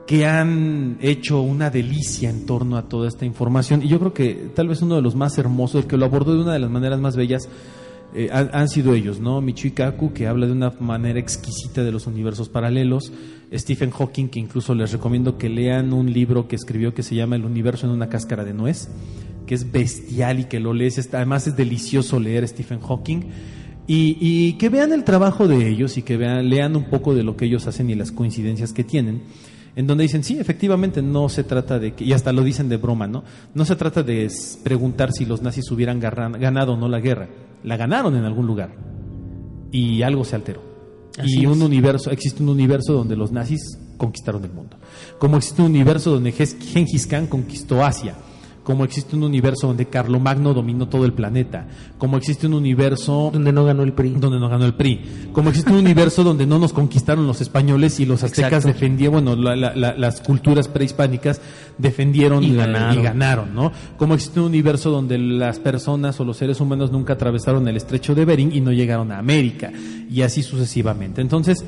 [0.08, 3.84] que han hecho una delicia en torno a toda esta información.
[3.84, 6.34] Y yo creo que tal vez uno de los más hermosos, el que lo abordó
[6.34, 7.50] de una de las maneras más bellas,
[8.14, 9.42] eh, han, sido ellos, ¿no?
[9.42, 13.12] Michio Kaku, que habla de una manera exquisita de los universos paralelos.
[13.54, 17.36] Stephen Hawking, que incluso les recomiendo que lean un libro que escribió que se llama
[17.36, 18.90] El universo en una cáscara de nuez,
[19.46, 21.14] que es bestial y que lo lees.
[21.14, 23.22] Además es delicioso leer Stephen Hawking.
[23.90, 27.24] Y, y que vean el trabajo de ellos y que vean, lean un poco de
[27.24, 29.22] lo que ellos hacen y las coincidencias que tienen
[29.78, 32.78] en donde dicen, sí, efectivamente, no se trata de que, y hasta lo dicen de
[32.78, 33.24] broma, ¿no?
[33.54, 34.28] No se trata de
[34.64, 37.30] preguntar si los nazis hubieran ganado o no la guerra.
[37.64, 38.72] La ganaron en algún lugar.
[39.72, 40.64] Y algo se alteró.
[41.20, 41.64] Así y un es.
[41.64, 44.78] universo, existe un universo donde los nazis conquistaron el mundo.
[45.20, 48.16] Como existe un universo donde Gengis Khan conquistó Asia.
[48.68, 51.68] Como existe un universo donde Carlomagno dominó todo el planeta.
[51.98, 54.10] Como existe un universo Donde no ganó el PRI.
[54.20, 55.30] donde no ganó el PRI.
[55.32, 58.68] Como existe un universo donde no nos conquistaron los españoles y los aztecas Exacto.
[58.68, 61.40] defendían, bueno, la- la- la- las culturas prehispánicas
[61.78, 63.00] defendieron Y ganaron.
[63.00, 63.72] y ganaron, ¿no?
[63.98, 68.16] Como existe un universo donde las personas o los seres humanos nunca atravesaron el estrecho
[68.16, 69.72] de Bering y no llegaron a América,
[70.12, 71.22] y así sucesivamente.
[71.22, 71.64] Entonces,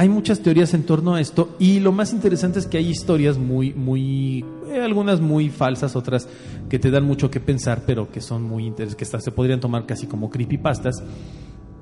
[0.00, 3.36] hay muchas teorías en torno a esto y lo más interesante es que hay historias
[3.36, 6.26] muy, muy, eh, algunas muy falsas, otras
[6.70, 9.84] que te dan mucho que pensar, pero que son muy interesantes, que se podrían tomar
[9.84, 11.02] casi como creepypastas,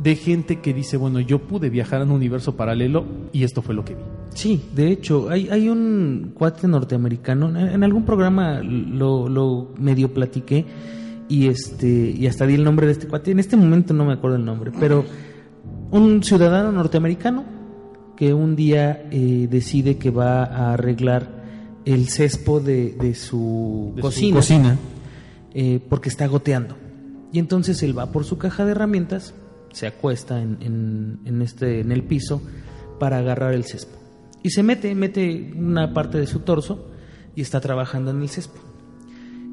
[0.02, 3.76] de gente que dice, bueno, yo pude viajar a un universo paralelo y esto fue
[3.76, 4.02] lo que vi.
[4.34, 10.66] Sí, de hecho, hay, hay un cuate norteamericano, en algún programa lo, lo medio platiqué
[11.28, 13.30] y este y hasta di el nombre de este cuate.
[13.30, 15.04] En este momento no me acuerdo el nombre, pero
[15.92, 17.57] un ciudadano norteamericano
[18.18, 21.38] que un día eh, decide que va a arreglar
[21.84, 24.76] el cespo de, de su De su cocina,
[25.54, 26.76] eh, porque está goteando.
[27.32, 29.34] Y entonces él va por su caja de herramientas,
[29.70, 32.42] se acuesta en, en- en este, en el piso
[32.98, 33.96] para agarrar el cespo.
[34.42, 36.88] Y se mete, mete una parte de su torso
[37.36, 38.58] y está trabajando en el cespo.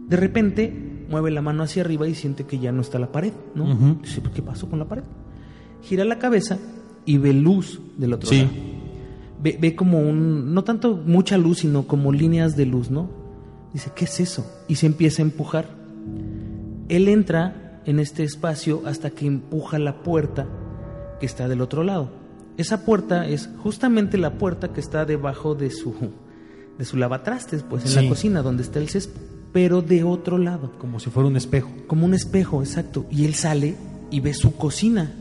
[0.07, 3.33] De repente mueve la mano hacia arriba y siente que ya no está la pared,
[3.53, 3.97] ¿no?
[4.01, 5.03] Dice, ¿qué pasó con la pared?
[5.83, 6.57] Gira la cabeza
[7.05, 8.39] y ve luz del otro Sí.
[8.39, 8.51] lado.
[9.41, 13.09] Ve, ve como un, no tanto mucha luz, sino como líneas de luz, ¿no?
[13.73, 14.45] Dice, ¿qué es eso?
[14.67, 15.67] Y se empieza a empujar.
[16.89, 20.47] Él entra en este espacio hasta que empuja la puerta
[21.19, 22.09] que está del otro lado.
[22.57, 25.93] Esa puerta es justamente la puerta que está debajo de su,
[26.77, 28.01] de su lavatrastes, pues en Sí.
[28.03, 29.19] la cocina donde está el césped,
[29.51, 31.69] pero de otro lado Como si fuera un espejo.
[31.87, 33.05] como un espejo, exacto.
[33.11, 33.75] Y él sale
[34.09, 35.11] y ve su cocina.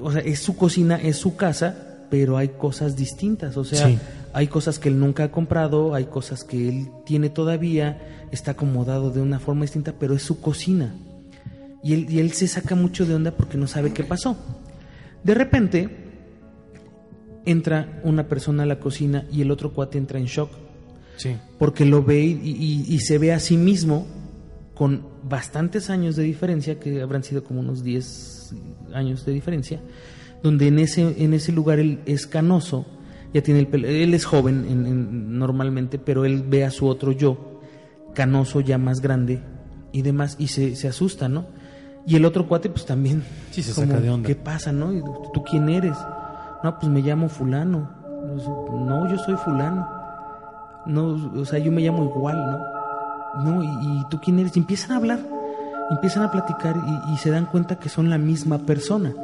[0.00, 3.98] O sea, es su cocina, es su casa, pero hay cosas distintas, o sea, Sí.
[4.32, 9.10] hay cosas que él nunca ha comprado, hay cosas que él tiene todavía, está acomodado
[9.10, 10.94] de una forma distinta, pero es su cocina.
[11.82, 14.36] Y él, y él se saca mucho de onda porque no sabe qué pasó.
[15.24, 15.88] De repente,
[17.44, 20.50] entra una persona a la cocina y el otro cuate entra en shock
[21.16, 21.36] Sí.
[21.58, 24.06] porque lo ve y, y- y se ve a sí mismo
[24.74, 28.54] con bastantes años de diferencia, que habrán sido como unos 10
[28.94, 29.80] años de diferencia,
[30.42, 32.84] donde en ese, en ese lugar él es canoso,
[33.32, 36.86] ya tiene el pelo, él es joven en- en- normalmente, pero él ve a su
[36.86, 37.60] otro yo,
[38.14, 39.40] canoso ya más grande
[39.92, 41.46] y demás, y se, se asusta, ¿no?
[42.06, 44.26] Y el otro cuate pues también, Sí, se como, saca de onda.
[44.26, 44.92] ¿qué pasa, no?
[44.92, 45.00] ¿Y
[45.32, 45.96] ¿Tú quién eres?
[46.64, 47.88] No, pues me llamo fulano.
[48.86, 49.88] No, yo soy fulano.
[50.86, 53.42] No, o sea, yo me llamo igual, ¿no?
[53.44, 54.56] No, y, y tú quién eres?
[54.56, 55.20] Y empiezan a hablar,
[55.92, 59.14] empiezan a platicar y, y se dan cuenta que son la misma persona,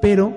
[0.00, 0.34] pero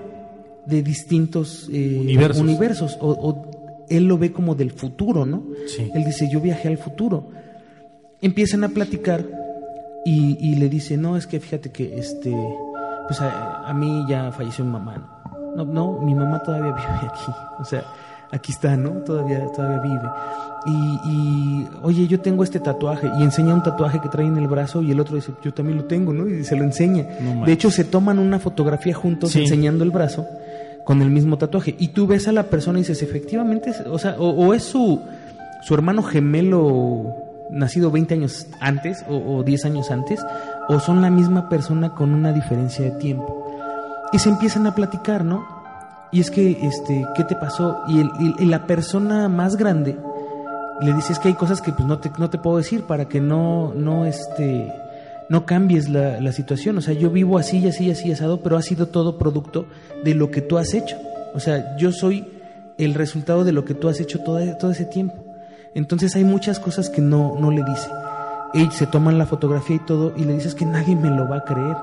[0.65, 2.42] de distintos eh, Universos.
[2.44, 2.98] universos.
[3.02, 5.44] O, o él lo ve como del futuro, ¿no?
[5.68, 5.89] Sí.
[5.94, 7.28] Él dice, yo viajé al futuro.
[8.22, 9.26] Empiezan a platicar
[10.06, 12.36] y, y le dice, no, es que fíjate que este,
[13.08, 14.98] pues a, a mí ya falleció mi mamá.
[15.56, 15.65] ¿no?
[15.65, 17.32] no, no, mi mamá todavía vive aquí.
[17.60, 17.84] O sea,
[18.32, 18.92] aquí está, ¿no?
[19.04, 20.10] Todavía, todavía vive.
[20.65, 20.72] Y,
[21.06, 23.10] y, oye, yo tengo este tatuaje.
[23.19, 25.78] Y enseña un tatuaje que trae en el brazo y el otro dice, yo también
[25.78, 26.28] lo tengo, ¿no?
[26.28, 27.06] Y se lo enseña.
[27.22, 29.41] No de hecho, se toman una fotografía juntos Sí.
[29.41, 30.26] enseñando el brazo
[30.86, 31.76] con el mismo tatuaje.
[31.80, 35.00] Y tú ves a la persona y dices, efectivamente, o sea, o, o es su,
[35.62, 37.15] su hermano gemelo
[37.52, 40.19] nacido 20 años antes o, o 10 años antes,
[40.67, 43.45] o son la misma persona con una diferencia de tiempo.
[44.12, 45.45] Y se empiezan a platicar, ¿no?
[46.12, 47.78] Y es que, este, ¿qué te pasó?
[47.88, 49.98] Y, el- y- y la persona más grande
[50.82, 53.06] le dice, es que hay cosas que pues no te, no te puedo decir para
[53.10, 54.72] que no, no, este,
[55.30, 56.78] no cambies la, la situación.
[56.78, 59.65] O sea, yo vivo así y así y así asado, pero ha sido todo producto
[60.04, 60.96] de lo que tú has hecho.
[61.36, 62.26] O sea, yo soy
[62.78, 65.15] el resultado de lo que tú has hecho todo, todo ese tiempo.
[65.76, 67.89] Entonces hay muchas cosas que no, no le dice.
[68.54, 71.38] Ellos se toman la fotografía y todo y le dices que nadie me lo va
[71.38, 71.76] a creer.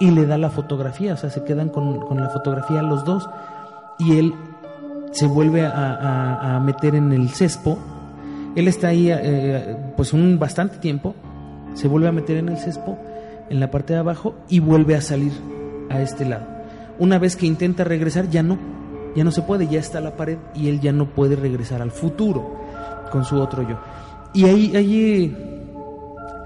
[0.00, 3.28] Y le da la fotografía, o sea, se quedan con, con la fotografía los dos.
[3.98, 4.34] Y él
[5.12, 7.78] se vuelve a- a meter en el cespo.
[8.56, 11.14] Él está ahí eh, pues un bastante tiempo.
[11.74, 12.98] Se vuelve a meter en el cespo,
[13.48, 15.32] en la parte de abajo, y vuelve a salir
[15.88, 16.46] a este lado.
[16.98, 18.58] Una vez que intenta regresar, ya no.
[19.16, 21.90] Ya no se puede, ya está la pared y él ya no puede regresar al
[21.90, 22.56] futuro
[23.10, 23.78] con su otro yo.
[24.32, 25.36] Y hay, hay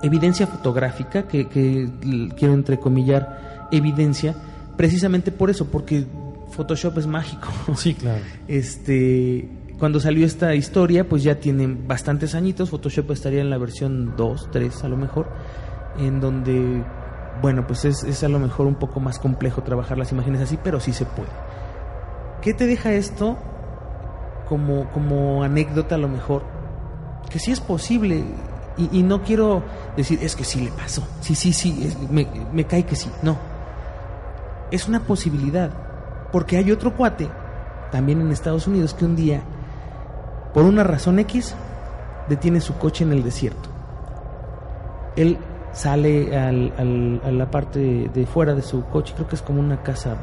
[0.02, 1.90] evidencia fotográfica, que, que
[2.36, 4.34] quiero entrecomillar evidencia,
[4.76, 6.06] precisamente por eso, porque
[6.50, 7.48] Photoshop es mágico.
[7.76, 8.20] Sí, claro.
[8.48, 12.70] Este, cuando salió esta historia, pues ya tienen bastantes añitos.
[12.70, 15.28] Photoshop estaría en la versión 2, 3 a lo mejor,
[15.98, 16.84] en donde,
[17.42, 20.80] bueno, pues es, a lo mejor un poco más complejo trabajar las imágenes así, pero
[20.80, 21.30] sí se puede.
[22.40, 23.36] ¿Qué te deja esto
[24.48, 26.42] como, como anécdota a lo mejor?
[27.30, 28.24] Que sí es posible.
[28.76, 29.62] Y, no quiero
[29.96, 31.06] decir, es que sí le pasó.
[31.20, 33.08] Sí, sí, sí, me cae que sí.
[33.22, 33.38] No.
[34.72, 35.70] Es una posibilidad.
[36.32, 37.28] Porque hay otro cuate,
[37.92, 39.44] también en Estados Unidos, que un día,
[40.54, 41.54] por una razón X,
[42.28, 43.68] detiene su coche en el desierto.
[45.16, 45.36] Él
[45.72, 49.60] sale al- al- a la parte de, fuera de su coche, creo que es como
[49.60, 50.16] una casa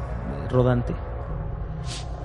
[0.50, 0.94] rodante,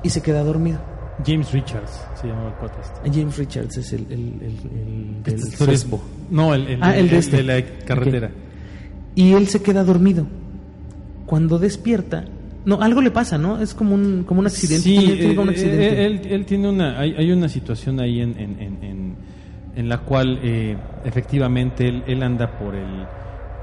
[0.04, 0.80] y se queda dormido.
[1.26, 3.20] James Richards se llamaba el cuate este.
[3.20, 6.00] James Richards es el, el, el- el del Esta historia es- Sesbo.
[6.30, 7.41] No, el, el- Ah, de este.
[7.43, 8.30] la carretera.
[9.15, 10.28] Y él se queda dormido.
[11.26, 12.26] Cuando despierta,
[12.67, 13.60] no, algo le pasa, ¿no?
[13.62, 14.84] Es como un, como un accidente.
[14.84, 15.88] Sí, tiene un eh, accidente.
[15.88, 19.17] eh, él, él tiene una, hay, hay una situación ahí en, en, en,
[19.75, 20.75] en- la cual eh,
[21.06, 23.08] efectivamente él, él anda por el,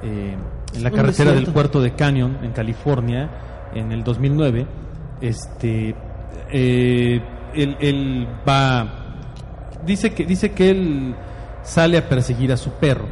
[0.02, 0.36] eh,
[0.74, 3.28] en la carretera del puerto de Canyon en California
[3.74, 4.66] en el 2009.
[5.20, 5.94] Este,
[6.52, 7.20] eh,
[7.54, 8.86] él, él va,
[9.84, 11.14] dice que dice que él
[11.62, 13.06] sale a perseguir a su perro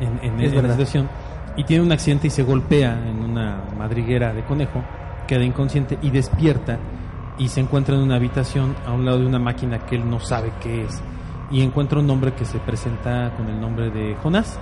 [0.00, 0.70] en, en- Es en la verdad.
[0.76, 1.08] situación
[1.56, 4.82] y tiene un accidente y se golpea en una madriguera de conejo,
[5.26, 6.78] queda inconsciente y despierta
[7.38, 10.20] y se encuentra en una habitación a un lado de una máquina que él no
[10.20, 11.02] sabe qué es
[11.50, 14.58] y encuentra un hombre que se presenta con el nombre de Jonás.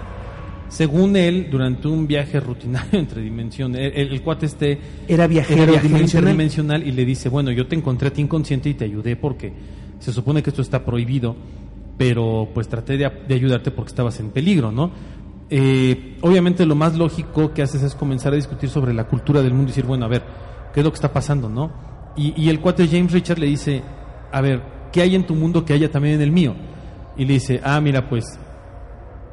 [0.69, 5.73] Según él, durante un viaje rutinario entre dimensiones, el, el- cuate este Era viajero, era
[5.73, 6.31] viajero dimensional.
[6.33, 9.53] interdimensional y le dice, bueno, yo te encontré a ti inconsciente y te ayudé porque
[9.99, 11.37] se supone que esto está prohibido,
[11.99, 14.91] pero pues traté de, de ayudarte porque estabas en peligro, ¿no?
[15.55, 19.53] Eh, obviamente lo más lógico que haces es comenzar a discutir sobre la cultura del
[19.53, 20.23] mundo y decir, bueno, a ver,
[20.73, 21.71] ¿qué es lo que está pasando, no?
[22.17, 23.83] Y, y el cuate James Richard le dice,
[24.33, 26.55] a ver, ¿qué hay en tu mundo que haya también en el mío?
[27.19, 28.39] Y le dice, ah, mira, pues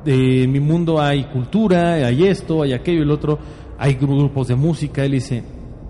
[0.04, 3.40] de en mi mundo hay cultura, hay esto, hay aquello el otro,
[3.78, 5.06] hay grupos de música.
[5.06, 5.42] Él dice,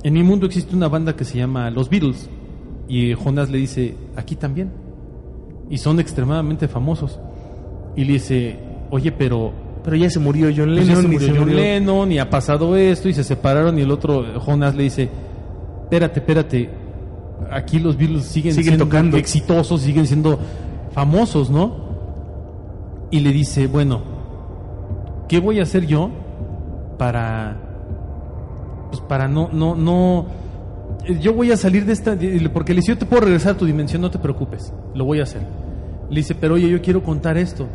[0.04, 2.30] en mi mundo existe una banda que se llama Los Beatles.
[2.88, 4.72] Y Jonas le dice, aquí también.
[5.72, 7.20] Y son extremadamente famosos.
[7.96, 8.60] Y le dice,
[8.92, 10.88] oye, pero Pero ya se murió John pues Lennon.
[10.88, 13.78] ya se y murió se John murió- Lennon y ha pasado esto y se separaron
[13.80, 15.10] y el otro Jonas le dice,
[15.84, 16.70] espérate, espérate,
[17.52, 19.18] aquí los Beatles siguen, Siguen siendo tocando.
[19.18, 20.38] exitosos, siguen siendo
[20.92, 21.88] famosos, ¿no?
[23.12, 24.02] Y le dice, bueno,
[25.28, 26.10] ¿qué voy a hacer yo
[26.98, 27.58] para,
[28.92, 30.26] pues para no, no, no,
[31.22, 32.18] yo voy a salir de esta,
[32.54, 35.22] porque le dice, yo te puedo regresar a tu dimensión, no te preocupes, lo voy
[35.22, 35.42] a hacer.
[36.10, 37.68] Le dice, pero oye, yo quiero contar esto.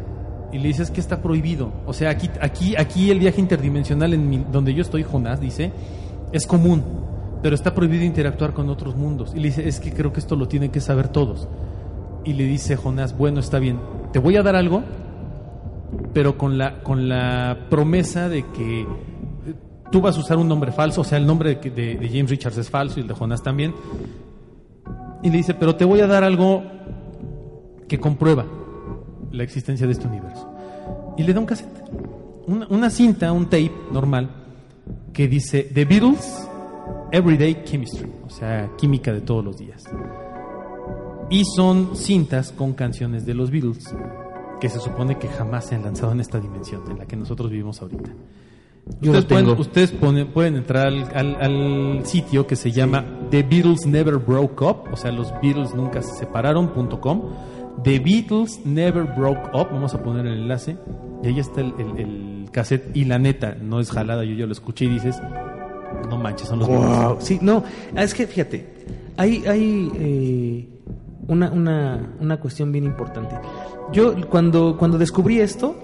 [0.54, 1.72] Y le dice, es que está prohibido.
[1.84, 5.72] O sea, aquí, aquí, aquí el viaje interdimensional en donde yo estoy, Jonás, dice,
[6.30, 6.80] es común,
[7.42, 9.32] pero está prohibido interactuar con otros mundos.
[9.34, 11.48] Y le dice, es que creo que esto lo tienen que saber todos.
[12.24, 13.80] Y le dice Jonás, bueno, está bien,
[14.12, 14.84] te voy a dar algo,
[16.12, 18.86] pero con la, con la promesa de que eh,
[19.90, 22.58] tú vas a usar un nombre falso, o sea, el nombre de- de James Richards
[22.58, 23.74] es falso y el de Jonás también.
[25.22, 26.62] Y le dice, pero te voy a dar algo
[27.88, 28.46] que comprueba
[29.34, 30.48] la existencia de este universo.
[31.16, 31.82] Y le da un cassette,
[32.46, 34.30] una, una cinta, un tape normal,
[35.12, 36.48] que dice The Beatles
[37.12, 39.84] Everyday Chemistry, o sea, química de todos los días.
[41.30, 43.94] Y son cintas con canciones de los Beatles
[44.60, 47.50] que se supone que jamás se han lanzado en esta dimensión en la que nosotros
[47.50, 48.10] vivimos ahorita.
[49.00, 49.42] Yo ustedes tengo.
[49.54, 54.16] pueden, ustedes ponen- pueden entrar al, al- al sitio que se llama The Beatles Never
[54.18, 57.22] Broke Up, o sea, los Beatles nunca se separaron.com.
[57.82, 60.76] The Beatles Never Broke Up, vamos a poner el enlace,
[61.22, 62.94] y ahí está el, el- el cassette.
[62.96, 65.20] Y la neta, no es jalada, yo ya lo escuché y dices,
[66.08, 66.68] no manches, son los.
[66.68, 67.16] Wow.
[67.18, 67.64] Sí, no,
[67.96, 68.66] es que fíjate,
[69.16, 70.68] hay, hay eh,
[71.28, 73.34] una, una, una cuestión bien importante.
[73.92, 75.74] Yo cuando, cuando descubrí esto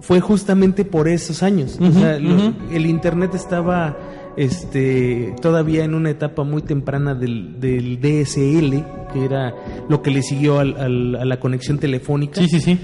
[0.00, 1.78] fue justamente por esos años.
[1.80, 3.96] O sea, el internet estaba
[4.38, 9.52] este, todavía en una etapa muy temprana del, del DSL, que era
[9.88, 12.78] lo que le siguió al- al- a la conexión telefónica Sí, sí, sí.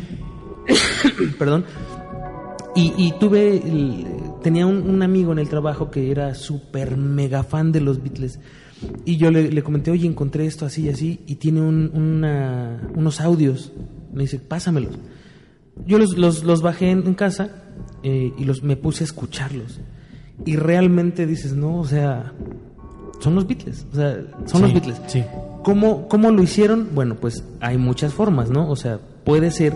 [1.39, 1.65] perdón.
[2.77, 4.05] Y, y tuve, el-
[4.43, 8.41] tenía un, un amigo en el trabajo que era súper mega fan de los Beatles.
[9.05, 12.91] Y yo le, le comenté, oye, encontré esto así y así, y tiene un- una-
[12.97, 13.73] unos audios.
[14.13, 14.99] Me dice, pásamelos.
[15.87, 17.63] Yo los, los, los bajé en, en casa
[18.03, 19.81] eh, y los, me puse a escucharlos.
[20.45, 22.33] Y realmente dices, no, o sea,
[23.21, 23.87] son los Beatles.
[23.93, 25.01] O sea, son los Beatles.
[25.07, 25.25] sí.
[25.63, 26.89] ¿Cómo, ¿Cómo lo hicieron?
[26.95, 28.69] Bueno, pues hay muchas formas, ¿no?
[28.69, 29.73] O sea, puede ser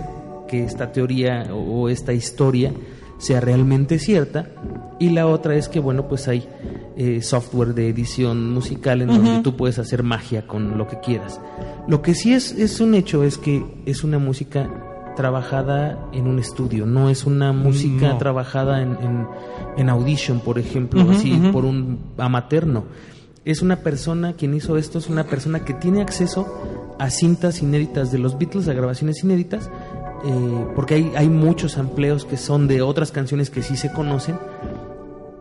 [0.46, 2.74] que esta teoría o, o esta historia
[3.18, 4.50] sea realmente cierta
[4.98, 6.46] y la otra es que, bueno, pues hay
[6.96, 11.40] eh, software de edición musical en donde tú puedes hacer magia con lo que quieras.
[11.86, 14.68] Lo que sí es, es un hecho es que es una música
[15.18, 18.18] trabajada en un estudio, no es una música No.
[18.18, 19.26] trabajada en, en,
[19.76, 22.84] en Audition, por ejemplo, así por un amateur, no.
[23.44, 26.46] Es una persona, quien hizo esto es una persona que tiene acceso
[27.00, 29.68] a cintas inéditas de los Beatles, a grabaciones inéditas,
[30.24, 34.36] eh, porque hay, hay muchos amplios que son de otras canciones que sí se conocen,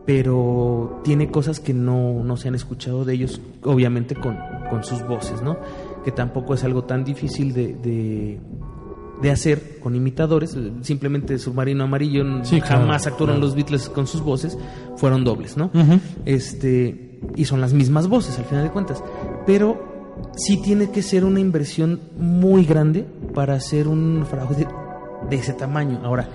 [0.05, 4.37] pero tiene cosas que no, no se han escuchado de ellos, obviamente con,
[4.69, 5.57] con sus voces, ¿no?
[6.05, 8.39] Que tampoco es algo tan difícil de, de,
[9.21, 10.58] de hacer con imitadores.
[10.82, 13.47] Simplemente Submarino Amarillo claro, jamás actuaron claro.
[13.47, 14.58] los Beatles con sus voces,
[14.95, 15.71] fueron dobles, ¿no?
[16.25, 19.03] Este y son las mismas voces al final de cuentas
[19.45, 24.67] pero sí tiene que ser una inversión muy grande para hacer un fraude
[25.30, 26.30] de ese tamaño ahora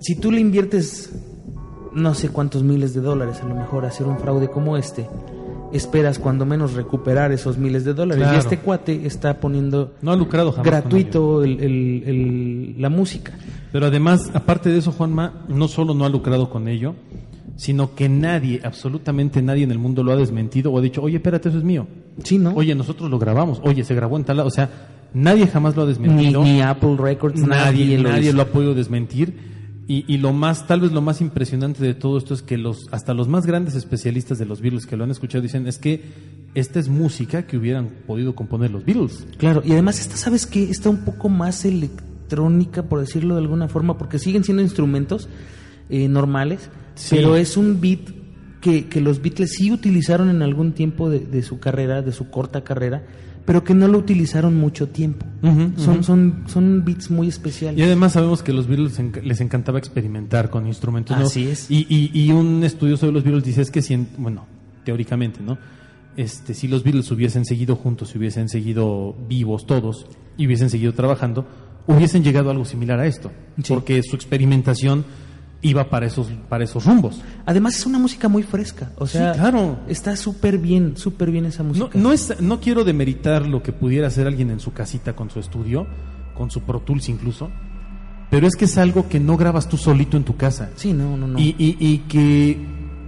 [0.00, 1.10] si tú le inviertes
[1.92, 5.08] no sé cuántos miles de dólares a lo mejor a hacer un fraude como este
[5.72, 8.36] esperas cuando menos recuperar esos miles de dólares Claro.
[8.36, 10.66] y este cuate está poniendo No ha lucrado jamás.
[10.66, 13.32] gratuito el- el- el- la música
[13.72, 16.94] Pero además, aparte de eso, Juanma, no solo no ha lucrado con ello,
[17.56, 21.16] sino que nadie, absolutamente nadie en el mundo lo ha desmentido o ha dicho, oye,
[21.16, 21.86] espérate, eso es mío.
[22.22, 23.60] sí no Oye, nosotros lo grabamos.
[23.64, 24.48] Oye, se grabó en tal lado.
[24.48, 24.68] O sea,
[25.14, 26.42] nadie jamás lo ha desmentido.
[26.42, 29.51] ni Apple Records nadie, nadie, nadie, lo, ha podido desmentir.
[29.88, 32.86] Y, y lo más, tal vez lo más impresionante de todo esto es que los,
[32.92, 36.02] hasta los más grandes especialistas de los Beatles que lo han escuchado dicen es que
[36.54, 39.26] esta es música que hubieran podido componer los Beatles.
[39.38, 40.62] Claro, y además esta, ¿sabes qué?
[40.70, 45.28] Está un poco más electrónica, por decirlo de alguna forma, porque siguen siendo instrumentos
[45.90, 47.16] eh, normales, Sí.
[47.16, 48.00] pero es un beat
[48.60, 52.30] que, que los Beatles sí utilizaron en algún tiempo de, de su carrera, de su
[52.30, 53.04] corta carrera,
[53.44, 55.26] pero que no lo utilizaron mucho tiempo.
[55.76, 57.78] Son, son, son beats muy especiales.
[57.78, 61.16] Y además sabemos que los Beatles les encantaba experimentar con instrumentos.
[61.18, 61.24] ¿no?
[61.24, 61.70] Así es.
[61.70, 64.46] Y, y, y un estudioso de los Beatles dice es que si, en- bueno,
[64.84, 65.58] teóricamente, ¿no?
[66.16, 70.92] Este, si los Beatles hubiesen seguido juntos, si hubiesen seguido vivos todos y hubiesen seguido
[70.92, 71.46] trabajando,
[71.86, 73.32] hubiesen llegado a algo similar a esto.
[73.62, 73.72] Sí.
[73.72, 75.04] Porque su experimentación
[75.62, 77.20] iba para esos, para esos rumbos.
[77.46, 79.78] Además es una música muy fresca, o sea, Sí, claro.
[79.88, 81.90] está súper bien, súper bien esa No, música.
[81.94, 85.38] no, es, no quiero demeritar lo que pudiera hacer alguien en su casita con su
[85.40, 85.86] estudio,
[86.34, 87.48] con su Pro Tools incluso,
[88.30, 90.70] pero es que es algo que no grabas tú solito en tu casa.
[90.74, 91.38] Sí, no, no, no.
[91.38, 92.58] Y, y- y que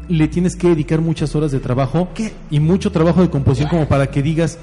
[0.08, 2.32] le tienes que dedicar muchas horas de trabajo ¿Qué?
[2.50, 4.58] y mucho trabajo de composición como para que digas,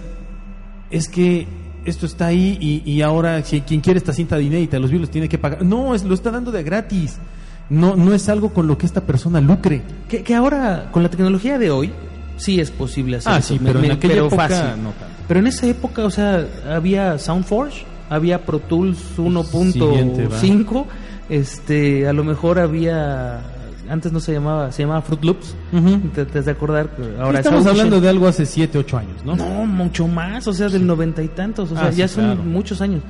[0.92, 1.48] es que
[1.84, 5.10] esto está ahí y, y ahora si quien quiere esta cinta de inédita, los videos
[5.10, 5.66] tiene que pagar.
[5.66, 7.18] No, es, lo está dando de gratis.
[7.72, 9.82] No, no es algo con lo que esta persona lucre.
[10.10, 11.92] que, que ahora, con la tecnología de hoy,
[12.38, 14.84] sí es posible hacer Ah, eso, sí, me- pero en me- aquella pero época fácil.
[14.84, 15.06] no tanto.
[15.28, 20.38] Pero en esa época, o sea, había Soundforge, había Pro Tools Siguiente, va.
[20.38, 20.86] 1.5,
[21.30, 23.40] este, a lo mejor había,
[23.90, 26.00] antes no se llamaba, se llamaba Fruit Loops, Ujú.
[26.14, 26.90] te, te has de acordar,
[27.22, 29.36] ahora es Estamos hablando de algo hace 7, 8 años, ¿no?
[29.38, 32.26] No, mucho más, o sea, del noventa y tantos, o sea, Ah, sí, ya son
[32.26, 32.44] claro.
[32.44, 33.02] muchos años.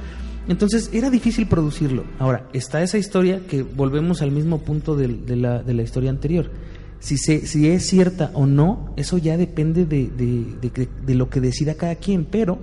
[0.51, 2.03] Entonces era difícil producirlo.
[2.19, 6.51] Ahora, está esa historia que volvemos al mismo punto de, la, de la historia anterior.
[6.99, 11.15] Si, se, si es cierta o no, eso ya depende de, de- de que- de
[11.15, 12.59] lo que decida cada quien, pero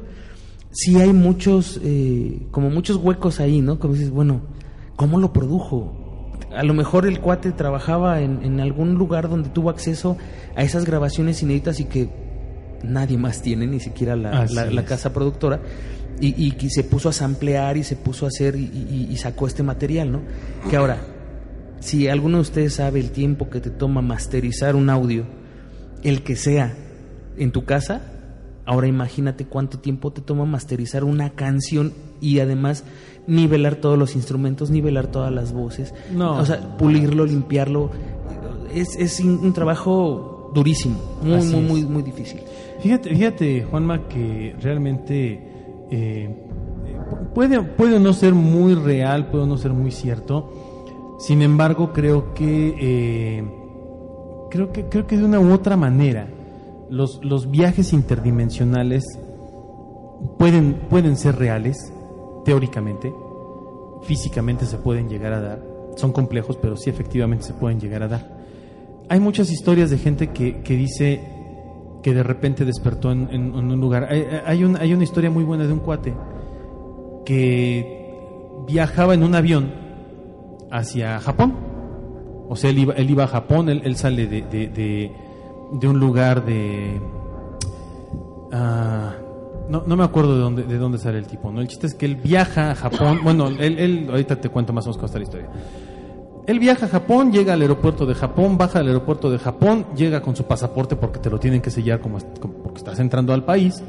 [0.70, 3.80] sí hay muchos, eh, como muchos huecos ahí, ¿no?
[3.80, 4.42] Como dices, bueno,
[4.94, 6.30] ¿cómo lo produjo?
[6.54, 10.16] A lo mejor el cuate trabajaba en, en algún lugar donde tuvo acceso
[10.54, 12.08] a esas grabaciones inéditas y que
[12.84, 15.60] nadie más tiene, ni siquiera la, la- la casa productora,
[16.20, 19.16] y, y que se puso a samplear y se puso a hacer y, y- y
[19.16, 20.20] sacó este material, ¿no?
[20.70, 20.98] Que ahora,
[21.80, 25.24] si alguno de ustedes sabe el tiempo que te toma masterizar un audio,
[26.02, 26.74] el que sea,
[27.36, 28.02] en tu casa,
[28.66, 32.82] ahora imagínate cuánto tiempo te toma masterizar una canción y además
[33.28, 36.36] nivelar todos los instrumentos, nivelar todas las voces, No.
[36.36, 37.90] o sea, pulirlo, limpiarlo,
[38.74, 41.68] es, es un un trabajo durísimo, muy, Así muy, es.
[41.70, 42.40] muy, muy difícil.
[42.80, 45.47] Fíjate, fíjate, Juanma, que realmente
[45.90, 46.28] eh,
[47.34, 50.52] puede, puede no ser muy real, puede no ser muy cierto.
[51.18, 53.44] Sin embargo, creo que eh,
[54.50, 56.28] creo que creo que de una u otra manera
[56.90, 59.04] los, los viajes interdimensionales
[60.38, 61.92] pueden, pueden ser reales,
[62.44, 63.12] teóricamente,
[64.02, 65.62] físicamente se pueden llegar a dar.
[65.96, 68.38] Son complejos, pero sí efectivamente se pueden llegar a dar.
[69.08, 71.37] Hay muchas historias de gente que, que dice
[72.02, 74.06] que de repente despertó en, un lugar.
[74.10, 76.14] Hay, hay un- hay una historia muy buena de un cuate
[77.24, 79.72] que viajaba en un avión
[80.70, 81.54] hacia Japón.
[82.48, 85.12] O sea, él iba, él iba a Japón, él, él sale de, de, de-
[85.72, 86.98] de un lugar de...
[88.52, 89.12] ah,
[89.68, 91.60] no, no me acuerdo de dónde, de dónde sale el tipo, ¿no?
[91.60, 93.20] El chiste es que él viaja a Japón.
[93.22, 95.48] Bueno, él, él- ahorita te cuento más o menos cómo está la historia.
[96.48, 100.22] Él viaja a Japón, llega al aeropuerto de Japón, baja al aeropuerto de Japón, llega
[100.22, 103.82] con su pasaporte porque te lo tienen que sellar como, porque estás entrando al país.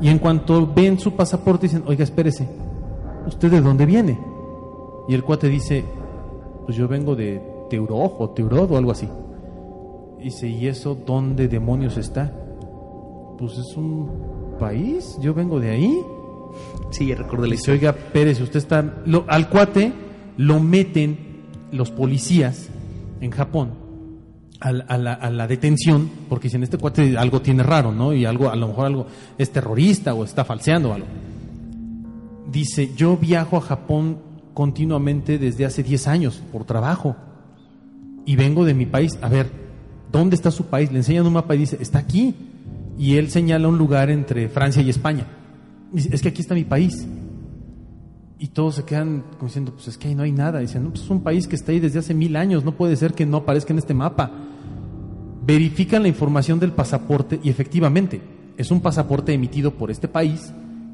[0.00, 2.48] Y en cuanto ven su pasaporte dicen, oiga, espérese,
[3.26, 4.18] ¿usted de dónde viene?
[5.08, 5.84] Y el cuate dice,
[6.64, 9.08] pues yo vengo de Teuroj o Teurod o algo así.
[10.18, 12.32] Dice, ¿y eso dónde demonios está?
[13.38, 14.10] Pues es un
[14.58, 16.00] país, yo vengo de ahí.
[16.90, 18.82] Sí, la Dice, oiga, Pérez, usted está...
[19.04, 19.92] lo- al cuate
[20.38, 21.25] lo meten
[21.72, 22.68] los policías
[23.20, 23.86] en Japón
[24.60, 28.12] a, la, detención, porque dicen, este cuate algo tiene raro, ¿no?
[28.12, 29.06] Y algo, a lo mejor algo
[29.36, 31.06] es terrorista o está falseando o algo.
[32.50, 34.18] Dice, yo viajo a Japón
[34.54, 37.16] continuamente desde hace 10 años por trabajo
[38.24, 39.18] y vengo de mi país.
[39.20, 39.50] A ver,
[40.10, 40.90] ¿dónde está su país?
[40.90, 42.34] Le enseñan un mapa y dice, está aquí.
[42.98, 45.26] Y él señala un lugar entre Francia y España.
[45.92, 47.06] Dice, es que aquí está mi país.
[48.38, 50.58] Y todos se quedan como diciendo, pues es que ahí no hay nada.
[50.58, 52.96] Dicen, no, pues es un país que está ahí desde hace mil años, no puede
[52.96, 54.30] ser que no aparezca en este mapa.
[55.46, 58.20] Verifican la información del pasaporte y efectivamente
[58.56, 60.52] es un pasaporte emitido por este país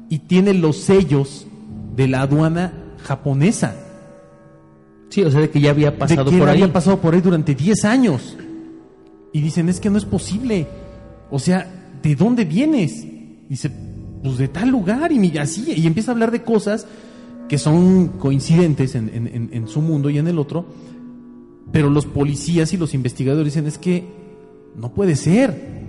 [0.09, 1.47] y tiene los sellos
[1.95, 2.73] de la aduana
[3.03, 3.75] japonesa.
[5.09, 6.61] Sí, o sea, de que ya había pasado de que por ahí.
[6.61, 8.37] había pasado por ahí durante 10 años.
[9.31, 10.67] Y dicen, es que no es posible.
[11.29, 11.67] O sea,
[12.01, 13.05] ¿de dónde vienes?
[13.49, 13.69] Dice,
[14.23, 15.73] pues de tal lugar y así.
[15.75, 16.87] Y empieza a hablar de cosas
[17.49, 20.65] que son coincidentes en, en- en- su mundo y en el otro.
[21.71, 24.05] Pero los policías y los investigadores dicen, es que
[24.75, 25.83] no puede ser.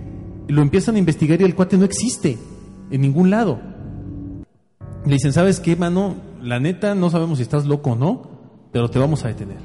[0.47, 2.37] Lo empiezan a investigar y el cuate no existe
[2.91, 3.59] en ningún lado.
[5.05, 6.15] Le dicen, ¿sabes qué, mano?
[6.41, 8.29] La neta, no sabemos si estás loco o no,
[8.71, 9.57] pero te vamos a detener.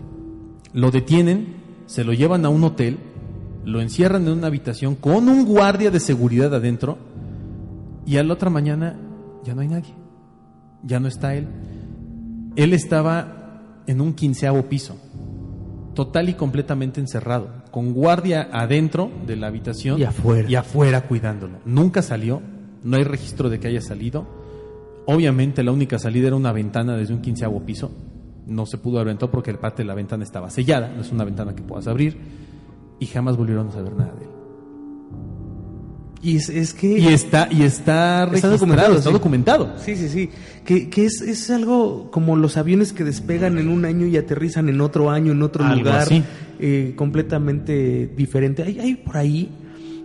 [0.73, 1.55] Lo detienen,
[1.87, 2.99] se lo llevan a un hotel,
[3.65, 6.97] lo encierran en una habitación con un guardia de seguridad adentro
[8.07, 8.97] y a la otra mañana
[9.45, 9.95] ya no hay nadie.
[10.83, 11.47] Ya no está él.
[12.57, 14.97] Él estaba en un quinceavo piso,
[15.95, 20.49] total y completamente encerrado, con guardia adentro de la habitación Y afuera.
[20.49, 21.59] y afuera cuidándolo.
[21.65, 22.43] Nunca salió,
[22.83, 24.27] no hay registro de que haya salido.
[25.07, 27.91] Obviamente la única salida era una ventana desde un quinceavo piso
[28.47, 31.55] No se pudo todo porque parte de la ventana estaba sellada, no es una ventana
[31.55, 32.17] que puedas abrir,
[32.99, 34.40] y jamás volvieron a saber nada de él.
[36.23, 36.99] Y es, es que...
[36.99, 39.13] Y está, y está, registrado, documentado, está sí.
[39.13, 39.75] documentado.
[39.83, 40.31] Sí, sí, sí.
[40.65, 44.69] Que, que es, es algo como los aviones que despegan en un año y aterrizan
[44.69, 46.09] en otro año, en otro Algo lugar,
[46.59, 48.63] eh, completamente diferente.
[48.63, 49.49] Hay, hay por ahí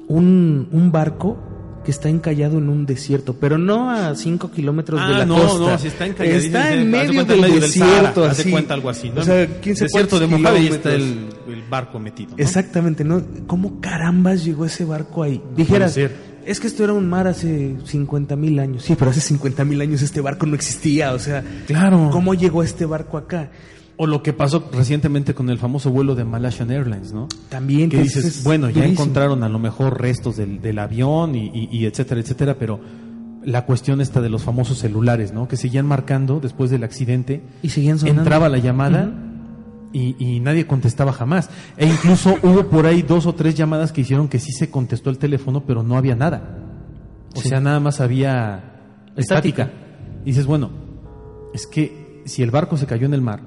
[0.07, 1.37] un, un barco
[1.85, 5.35] que está encallado en un desierto, pero no a 5 kilómetros de Ah, la no,
[5.35, 5.71] costa.
[5.71, 8.51] no, si está encalladísimo, Está en medio del desierto, Sahara, así.
[8.51, 9.21] cuenta algo así, ¿no?
[9.21, 11.29] O sea, 15 Desierto de Mojave y está el,
[11.69, 12.31] barco metido.
[12.31, 12.43] ¿no?
[12.43, 13.23] Exactamente, ¿no?
[13.47, 15.41] ¿Cómo carambas llegó ese barco ahí?
[15.55, 18.83] Dijeras, es que esto era un mar hace 50 mil años.
[18.83, 22.09] Sí, pero hace 50 mil años este barco no existía, o sea, Claro.
[22.11, 23.49] ¿cómo llegó este barco acá?
[23.97, 27.27] O lo que pasó recientemente con el famoso vuelo de Malaysian Airlines, ¿no?
[27.49, 28.93] También que dices, es bueno, ya durísimo.
[29.03, 32.79] encontraron a lo mejor restos del, del avión y, y- y etcétera, etcétera, pero
[33.43, 35.47] la cuestión esta de los famosos celulares, ¿no?
[35.47, 38.23] Que seguían marcando después del accidente, Y seguían sonando.
[38.23, 39.13] entraba la llamada
[39.93, 41.49] y, y nadie contestaba jamás.
[41.77, 45.09] E incluso hubo por ahí dos o tres llamadas que hicieron que sí se contestó
[45.09, 46.57] el teléfono, pero no había nada.
[47.33, 47.47] O Sí.
[47.49, 48.73] sea, nada más había
[49.15, 49.63] Estática.
[49.63, 49.71] estática.
[50.23, 50.71] Y dices, bueno,
[51.53, 53.41] es que si el barco se cayó en el mar,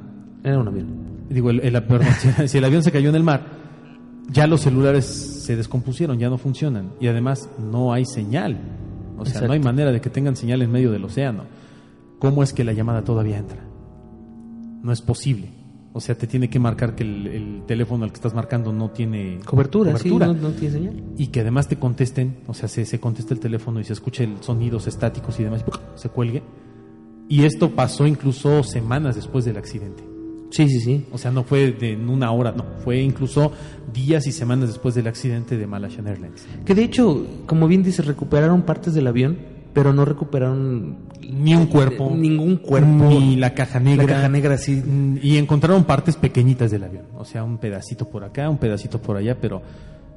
[0.45, 0.87] Era un avión.
[1.29, 2.09] digo, el, el- perdón,
[2.49, 3.47] si, el avión se cayó en el mar,
[4.31, 8.59] ya los celulares se descompusieron, ya no funcionan y además no hay señal.
[9.19, 11.45] O sea, no hay manera de que tengan señal en medio del océano.
[12.21, 13.59] ¿Cómo es que la llamada todavía entra?
[14.83, 15.49] No es posible.
[15.93, 18.91] O sea, te tiene que marcar que el, el teléfono al que estás marcando no
[18.91, 20.27] tiene Cobertura, cobertura.
[20.29, 21.03] sí, no, no tiene señal.
[21.17, 24.29] Y que además te contesten, o sea, se, se conteste el teléfono y se escuche
[24.41, 26.43] sonidos estáticos y demás, y se cuelgue.
[27.29, 30.05] Y esto pasó incluso semanas después del accidente.
[30.51, 31.05] Sí, sí, sí.
[31.13, 33.53] O sea, no fue de en una hora, no, fue incluso
[33.93, 36.47] días y semanas después del accidente de Malaysian Airlines.
[36.65, 39.37] Que de hecho, como bien dices, recuperaron partes del avión,
[39.75, 42.89] pero no recuperaron Ni un cuerpo, ningún cuerpo.
[42.89, 44.07] ni la caja negra.
[44.07, 44.83] La caja negra, sí.
[45.23, 49.17] Y encontraron partes pequeñitas del avión, o sea, un pedacito por acá, un pedacito por
[49.19, 49.61] allá, pero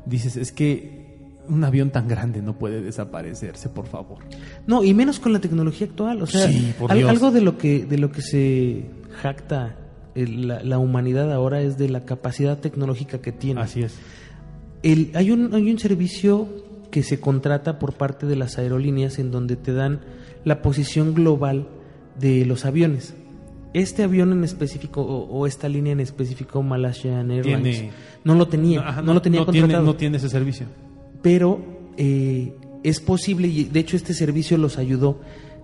[0.06, 1.02] dices, es que
[1.50, 4.20] un avión tan grande no puede desaparecerse, por favor.
[4.68, 6.22] No, y menos con la tecnología actual.
[6.22, 7.10] O sea, Sí, por Dios.
[7.10, 8.86] algo de lo que de lo que se
[9.22, 9.76] jacta
[10.16, 13.62] el- la, la humanidad ahora es de la capacidad tecnológica que tiene.
[13.62, 13.96] Así es.
[14.84, 16.48] El- hay, un, hay un servicio
[16.92, 20.02] que se contrata por parte de las aerolíneas en donde te dan
[20.44, 21.68] la posición global
[22.20, 23.14] de los aviones.
[23.74, 27.92] Este avión en específico o, o esta línea en específico, Malaysian Airlines, Tiene-
[28.26, 30.66] no lo tenía, Ajá, no, lo tenía no contratado tiene, no tiene ese servicio.
[31.22, 31.62] pero
[31.96, 32.54] eh,
[32.84, 35.22] es posible y de hecho este servicio los ayudó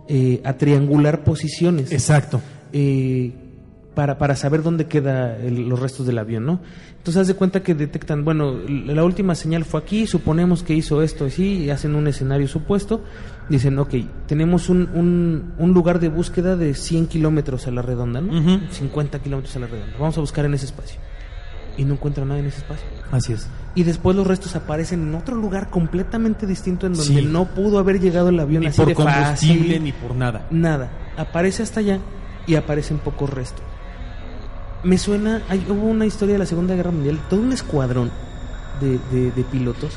[0.07, 2.39] eh, a triangular posiciones Exacto.
[2.71, 3.33] eh,
[3.97, 6.59] para, para saber dónde queda el- los restos del avión, ¿no?
[6.99, 11.01] Entonces haz de cuenta que detectan, bueno, la última señal fue aquí, suponemos que hizo
[11.01, 13.01] esto así, y hacen un escenario supuesto,
[13.49, 13.95] dicen, ok,
[14.27, 18.37] tenemos un, un, un lugar de búsqueda de 100 kilómetros a la redonda, ¿no?
[18.39, 18.59] Ujú.
[18.71, 20.99] 50 kilómetros a la redonda, vamos a buscar en ese espacio.
[21.75, 22.85] Y no encuentran nada en ese espacio.
[23.11, 23.47] Así es.
[23.73, 27.25] Y después los restos aparecen en otro lugar completamente distinto en donde Sí.
[27.25, 29.83] no pudo haber llegado el avión Ni así por de combustible fácil.
[29.83, 30.45] ni por nada.
[30.51, 30.91] Nada.
[31.17, 31.99] Aparece hasta allá
[32.45, 33.63] y aparecen pocos restos.
[34.87, 38.09] Me suena, hay, hubo una historia de la Segunda Guerra Mundial, todo un escuadrón
[38.79, 39.91] de, de- de pilotos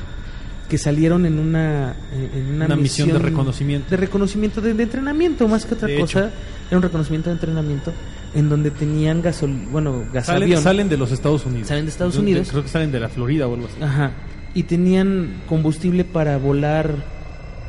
[0.69, 3.91] que salieron en una, en una, Una misión de reconocimiento.
[3.91, 6.21] De reconocimiento, de, de entrenamiento más que otra De cosa.
[6.27, 6.31] hecho.
[6.69, 7.93] Era un reconocimiento de entrenamiento
[8.35, 10.63] en donde tenían gasol, bueno, Salen, gasavión.
[10.63, 11.67] salen de los Estados Unidos.
[11.69, 12.49] Salen de Estados Unidos.
[12.51, 13.83] Creo que salen de la Florida o algo así.
[13.83, 14.13] Ajá.
[14.55, 16.95] Y tenían combustible para volar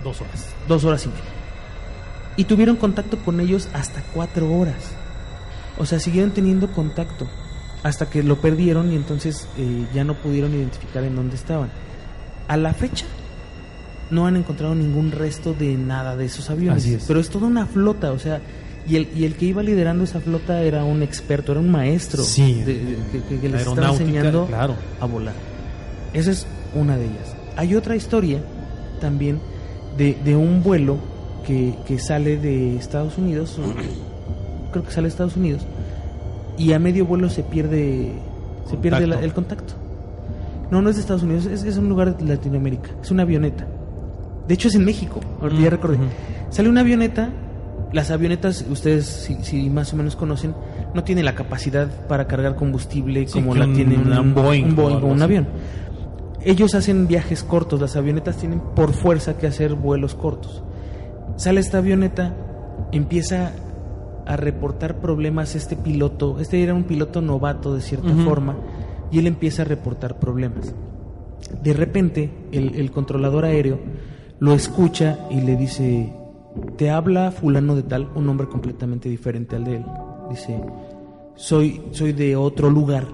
[0.03, 0.49] Dos horas.
[0.67, 1.22] dos horas y media.
[2.38, 4.95] Y tuvieron contacto con ellos hasta cuatro horas.
[5.82, 7.28] O sea, siguieron teniendo contacto
[7.84, 11.70] hasta que lo perdieron y entonces eh, ya no pudieron identificar en dónde estaban.
[12.48, 13.06] A la fecha
[14.12, 16.84] no han encontrado ningún resto de nada de esos aviones.
[16.84, 17.06] Así es.
[17.08, 18.42] Pero es toda una flota, o sea,
[18.88, 22.24] y el, y el que iba liderando esa flota era un experto, era un maestro
[22.24, 22.98] Sí, de- de-
[23.30, 24.76] que, que- les estaba enseñando claro.
[25.00, 25.34] a volar.
[26.14, 27.36] Esa es una de ellas.
[27.58, 28.40] Hay otra historia
[29.00, 29.40] también
[29.98, 30.98] de, de un vuelo
[31.48, 33.58] que, que sale de Estados Unidos,
[34.72, 35.65] creo que sale de Estados Unidos,
[36.57, 38.11] y a medio vuelo se pierde,
[38.69, 39.74] se pierde la- el contacto.
[40.69, 43.67] No, no es de Estados Unidos, es, es un lugar de Latinoamérica, es una avioneta.
[44.47, 45.95] De hecho es en México, ahorita ya Mm, recordé.
[45.97, 46.05] ujú.
[46.49, 47.30] Sale una avioneta,
[47.93, 50.53] las avionetas, ustedes si, si más o menos conocen,
[50.93, 54.72] no tienen la capacidad para cargar combustible Sí, como la tiene un, un Boeing un
[54.72, 55.47] o Boeing o un avión.
[56.43, 60.63] Ellos hacen viajes cortos, las avionetas tienen por fuerza que hacer vuelos cortos.
[61.36, 62.34] Sale esta avioneta,
[62.91, 63.51] empieza
[64.26, 68.57] a reportar problemas este piloto, este era un piloto novato de cierta forma,
[69.11, 70.74] y él empieza a reportar problemas.
[71.63, 73.80] De repente, el, el controlador aéreo
[74.39, 76.13] lo escucha y le dice,
[76.78, 79.86] te habla fulano de tal, un nombre completamente diferente al de él.
[80.30, 80.61] Dice,
[81.36, 83.07] soy, soy de otro lugar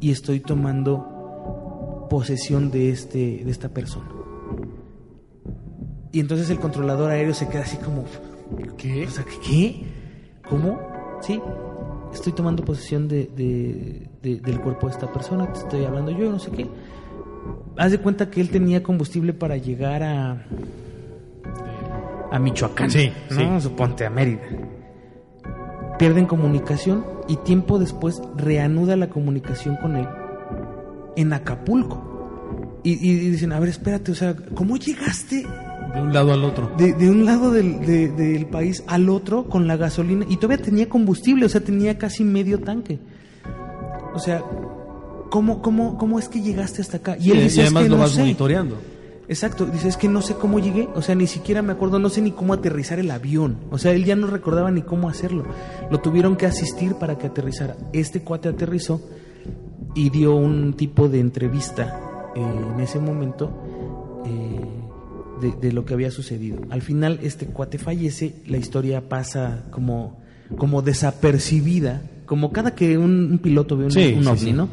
[0.00, 4.08] y estoy tomando posesión de, este, de esta persona.
[6.12, 8.04] Y entonces el controlador aéreo se queda así como,
[8.76, 9.06] ¿qué?
[9.06, 9.84] O sea, ¿qué?
[10.48, 10.78] ¿Cómo?
[11.22, 11.40] Sí,
[12.12, 16.30] estoy tomando posesión de, de- de- del cuerpo de esta persona, te estoy hablando yo,
[16.30, 16.66] no sé qué.
[17.76, 20.44] Haz de cuenta que él tenía combustible para llegar a
[22.30, 23.60] a Michoacán, Sí, ¿no?
[23.60, 23.68] sí.
[23.68, 24.40] Suponte a Mérida.
[25.98, 30.06] Pierden comunicación y tiempo después reanuda la comunicación con él
[31.16, 32.80] en Acapulco.
[32.82, 35.46] Y, y dicen, a ver, espérate, o sea, ¿cómo llegaste
[35.94, 36.70] De un lado al otro.
[36.76, 40.62] de, de un lado del, de- del país al otro con la gasolina y todavía
[40.64, 42.98] tenía combustible, o sea, tenía casi medio tanque.
[44.14, 44.42] O sea,
[45.30, 47.16] ¿cómo, cómo, cómo es que llegaste hasta acá?
[47.18, 48.20] Y, él dice, y "Es además que lo no vas sé".
[48.20, 48.76] monitoreando.
[49.28, 52.08] Exacto, dice, es que no sé cómo llegué, o sea, ni siquiera me acuerdo, no
[52.10, 55.44] sé ni cómo aterrizar el avión, o sea, él ya no recordaba ni cómo hacerlo,
[55.90, 57.76] lo tuvieron que asistir para que aterrizara.
[57.92, 59.00] Este cuate aterrizó
[59.96, 62.00] y dio un tipo de entrevista
[62.36, 62.40] eh,
[62.74, 63.50] en ese momento
[65.40, 66.58] de, de lo que había sucedido.
[66.70, 70.18] Al final este cuate fallece, la historia pasa como,
[70.56, 74.52] como desapercibida, como cada que un, un piloto ve un, Sí, un sí, ovni, sí.
[74.52, 74.68] ¿no?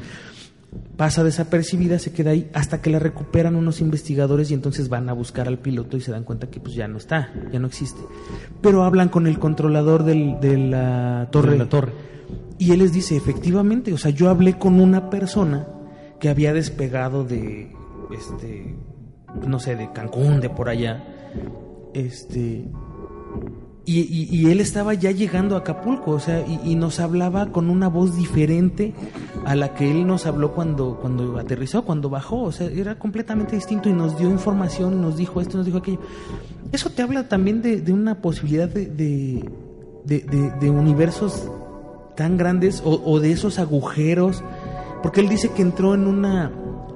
[0.98, 5.14] pasa desapercibida, se queda ahí hasta que la recuperan unos investigadores y entonces van a
[5.14, 8.02] buscar al piloto y se dan cuenta que pues ya no está, ya no existe.
[8.62, 11.52] Pero hablan con el controlador del- de la torre.
[11.52, 11.92] De la torre.
[12.58, 15.68] Y él les dice, efectivamente, o sea, yo hablé con una persona
[16.20, 17.72] que había despegado de,
[18.18, 18.76] este,
[19.46, 21.04] no sé, de Cancún, de por allá,
[21.94, 22.66] este,
[23.86, 28.16] y, él estaba ya llegando a Acapulco, o sea, y, nos hablaba con una voz
[28.16, 28.94] diferente
[29.46, 33.58] a la que él nos habló cuando, cuando aterrizó, cuando bajó, o sea, era completamente
[33.58, 36.00] distinto y nos dio información, nos dijo esto, nos dijo aquello.
[36.72, 39.50] Eso te habla también de, de una posibilidad de, de,
[40.06, 41.50] de- universos
[42.16, 44.44] tan grandes o, de esos agujeros,
[45.02, 46.52] porque él dice que entró en una,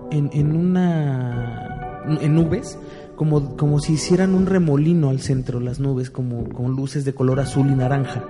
[0.09, 1.66] en una,
[2.21, 2.77] en nubes,
[3.15, 7.39] como, como si hicieran un remolino al centro, las nubes, como con luces de color
[7.39, 8.23] azul y naranja.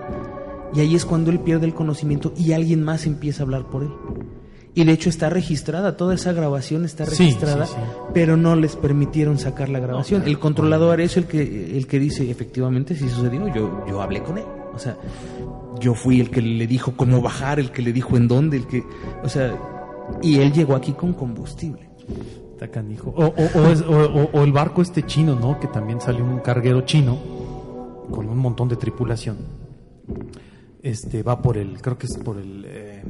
[0.74, 3.84] Y ahí es cuando él pierde el conocimiento y alguien más empieza a hablar por
[3.84, 3.90] él.
[4.74, 7.82] Y de hecho está registrada, toda esa grabación está registrada, sí, sí.
[8.14, 10.24] pero no les permitieron sacar la grabación.
[10.28, 14.38] El controlador es el que, el que dice, efectivamente, si sucedió, yo, yo hablé con
[14.38, 14.46] él.
[14.76, 14.96] O sea,
[15.80, 18.68] yo fui el que le dijo cómo bajar, el que le dijo en dónde, el
[18.68, 18.84] que,
[19.24, 19.58] o sea,
[20.22, 21.90] y él llegó aquí con combustible.
[23.16, 23.34] O,
[23.70, 25.60] es- o el barco este chino, ¿no?
[25.60, 27.18] Que también salió un carguero chino
[28.12, 29.38] con un montón de tripulación.
[30.82, 33.04] Este va por el, creo que es por el, eh,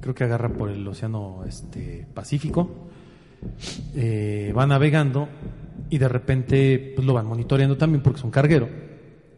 [0.00, 2.68] creo que agarra por el océano este Pacífico.
[3.94, 5.28] Eh, va navegando
[5.90, 8.68] y de repente pues, lo van monitoreando también porque es un carguero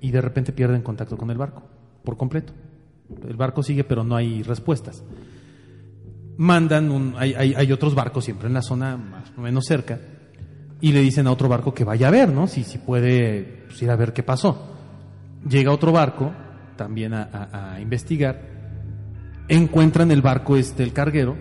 [0.00, 1.62] y de repente pierden contacto con el barco
[2.04, 2.52] por completo.
[3.26, 5.02] El barco sigue pero no hay respuestas
[6.39, 9.99] mandan un, hay, hay, hay otros barcos siempre en la zona más o menos cerca
[10.80, 12.47] y le dicen a otro barco que vaya a ver, ¿no?
[12.47, 14.74] Si, si puede pues, ir a ver qué pasó.
[15.49, 16.32] Llega otro barco
[16.76, 18.41] también a, a- a investigar,
[19.49, 21.36] encuentran el barco este, el carguero,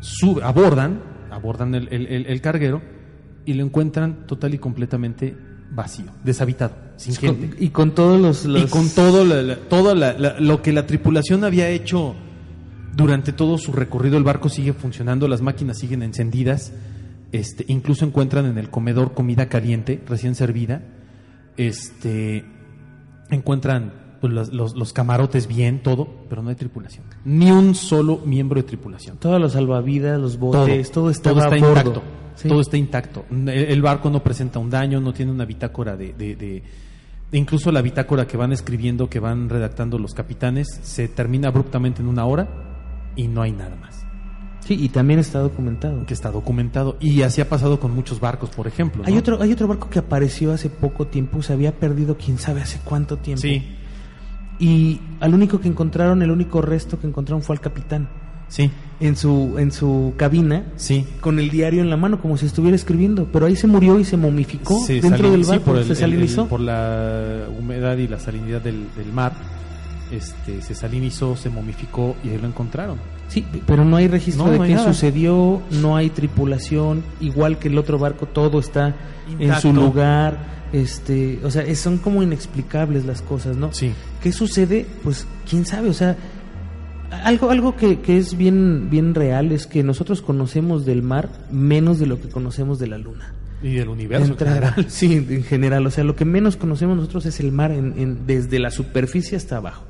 [0.00, 2.82] sube, abordan, abordan el, el- el- carguero
[3.44, 5.34] y lo encuentran total y completamente
[5.70, 8.44] vacío, deshabitado, sin gente Y con todos los...
[8.44, 12.14] y con todo, la- la- todo la- lo que la tripulación había hecho
[12.96, 16.72] durante todo su recorrido, el barco sigue funcionando, las máquinas siguen encendidas,
[17.32, 20.82] este, incluso encuentran en el comedor comida caliente, recién servida,
[21.56, 22.44] este,
[23.30, 28.20] encuentran pues, los, los- los camarotes bien, todo, pero no hay tripulación, ni un solo
[28.24, 29.18] miembro de tripulación.
[29.18, 32.02] Todos los salvavidas, los botes, todo, está intacto.
[32.34, 32.48] Sí.
[32.48, 33.24] Todo está intacto.
[33.30, 36.62] El, el barco no presenta un daño, no tiene una bitácora de- de- de-
[37.32, 42.08] incluso la bitácora que van escribiendo, que van redactando los capitanes, se termina abruptamente en
[42.08, 42.65] una hora
[43.16, 44.04] y no hay nada más.
[44.60, 46.04] Sí, y también está documentado.
[46.06, 46.96] Que está documentado.
[47.00, 49.02] Y así ha pasado con muchos barcos, por ejemplo.
[49.02, 49.08] ¿no?
[49.08, 52.62] Hay otro, hay otro barco que apareció hace poco tiempo, se había perdido quién sabe
[52.62, 53.42] hace cuánto tiempo.
[53.42, 53.64] Sí,
[54.58, 58.08] Y al único que encontraron, el único resto que encontraron fue al capitán.
[58.48, 61.04] sí, En su, en su cabina, sí.
[61.20, 63.26] con el diario en la mano, como si estuviera escribiendo.
[63.32, 65.84] Pero ahí se murió y se momificó Se dentro salin- del sí, barco, por el-
[65.84, 66.42] se el- salinizó.
[66.42, 69.32] el- por la humedad y la salinidad del, del mar.
[70.10, 72.98] Este, se salinizó, se momificó y ahí lo encontraron.
[73.28, 74.92] Sí, pero no hay registro No, de no qué nada.
[74.92, 78.94] sucedió, no hay tripulación, igual que el otro barco, todo está
[79.28, 79.62] en Intacto.
[79.62, 80.54] su lugar.
[80.72, 83.72] Este, o sea, son como inexplicables las cosas, ¿no?
[83.72, 83.92] Sí.
[84.22, 84.86] ¿Qué sucede?
[85.02, 86.16] Pues quién sabe, o sea,
[87.24, 91.98] algo, algo que, que es bien, bien real es que nosotros conocemos del mar menos
[91.98, 93.32] de lo que conocemos de la luna.
[93.62, 94.32] Y del universo.
[94.32, 94.86] En general.
[94.88, 98.26] sí, en general, o sea, lo que menos conocemos nosotros es el mar en- en-
[98.26, 99.84] desde la superficie hasta abajo.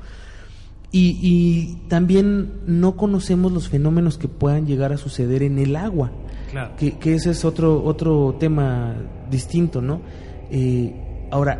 [0.91, 6.11] Y, y también no conocemos los fenómenos que puedan llegar a suceder en el agua.
[6.51, 6.75] Claro.
[6.77, 8.95] Que, que ese es otro, otro tema
[9.29, 10.01] distinto, ¿no?
[10.49, 11.59] Eh, ahora,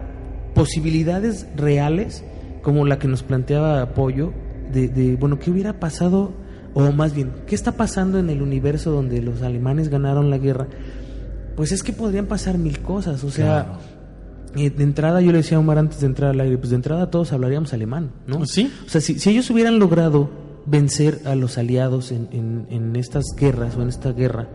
[0.54, 2.24] posibilidades reales,
[2.62, 4.32] como la que nos planteaba Apoyo,
[4.72, 6.32] de, de, bueno, ¿qué hubiera pasado?
[6.74, 10.68] O más bien, ¿qué está pasando en el universo donde los alemanes ganaron la guerra?
[11.56, 13.80] Pues es que podrían pasar mil cosas, o sea, Claro.
[14.56, 16.76] Eh, de entrada yo le decía a Omar antes de entrar al aire, pues de
[16.78, 18.46] entrada todos hablaríamos alemán, ¿no?
[18.46, 18.72] Sí.
[18.86, 20.30] O sea, si, si ellos hubieran logrado
[20.66, 24.48] vencer a los aliados en, en- en estas guerras o en esta guerra,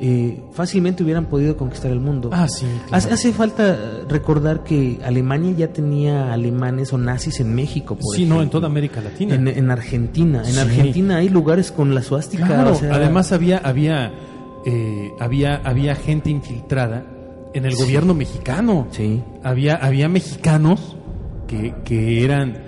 [0.00, 2.30] eh, fácilmente hubieran podido conquistar el mundo.
[2.32, 2.96] Ah, sí, claro.
[2.96, 3.76] Hace, hace falta eh,
[4.08, 8.68] recordar que Alemania ya tenía alemanes o nazis en México, por Sí, no, en toda
[8.68, 9.34] América Latina.
[9.34, 10.42] En, en Argentina.
[10.46, 10.58] En Sí.
[10.60, 12.46] Argentina hay lugares con la suástica.
[12.46, 14.12] Claro, o sea, además había había
[14.64, 17.04] eh, había había gente infiltrada
[17.54, 18.86] en el gobierno mexicano.
[18.90, 19.22] Sí.
[19.42, 20.96] Había había mexicanos
[21.46, 22.62] que, que eran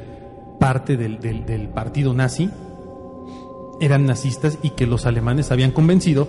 [0.59, 2.51] parte del, del, del partido nazi,
[3.81, 6.28] eran nazistas y que los alemanes habían convencido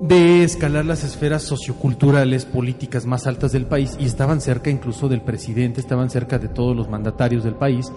[0.00, 5.20] de escalar las esferas socioculturales, políticas más altas del país y estaban cerca incluso del
[5.20, 7.92] presidente, estaban cerca de todos los mandatarios del país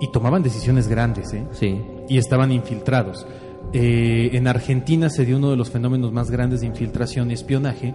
[0.00, 1.46] y tomaban decisiones grandes, ¿eh?
[1.52, 1.80] Sí.
[2.08, 3.26] y estaban infiltrados.
[3.72, 7.94] Eh, en Argentina se dio uno de los fenómenos más grandes de infiltración y espionaje.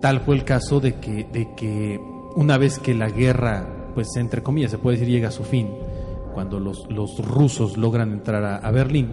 [0.00, 2.00] Tal fue el caso de que, de que
[2.36, 5.68] una vez que la guerra, pues entre comillas, se puede decir llega a su fin,
[6.34, 9.08] cuando los, los rusos logran entrar a, a Berlín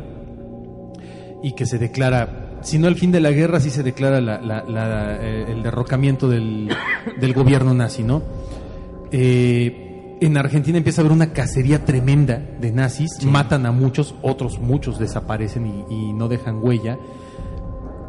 [1.42, 4.40] y que se declara, si no el fin de la guerra, sí se declara la-
[4.42, 6.70] la- la, eh, el derrocamiento del,
[7.20, 8.22] del gobierno nazi, ¿no?
[9.12, 14.60] Eh, en Argentina empieza a haber una cacería tremenda de nazis, matan a muchos, otros
[14.60, 16.98] muchos desaparecen y, y no dejan huella.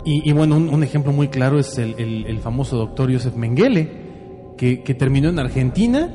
[0.07, 3.35] Y, y bueno, un, un ejemplo muy claro es el, el- el famoso doctor Josef
[3.37, 3.91] Mengele,
[4.57, 6.09] que, que terminó en Argentina,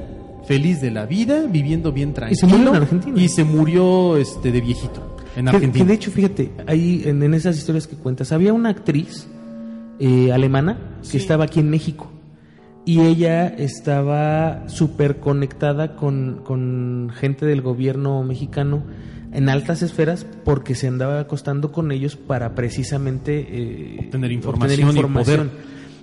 [0.45, 2.39] feliz de la vida, viviendo bien tranquilo.
[2.39, 3.21] se murió en Argentina.
[3.21, 5.83] Y se murió este, de viejito en Argentina.
[5.85, 9.27] Que, de hecho, fíjate, ahí en, en esas historias que cuentas, había una actriz
[9.99, 10.77] eh, alemana
[11.11, 12.09] que estaba aquí en México
[12.85, 18.83] y ella estaba súper conectada con, con gente del gobierno mexicano
[19.33, 25.01] en altas esferas porque se andaba acostando con ellos para precisamente eh, Obtener información y
[25.01, 25.49] poder.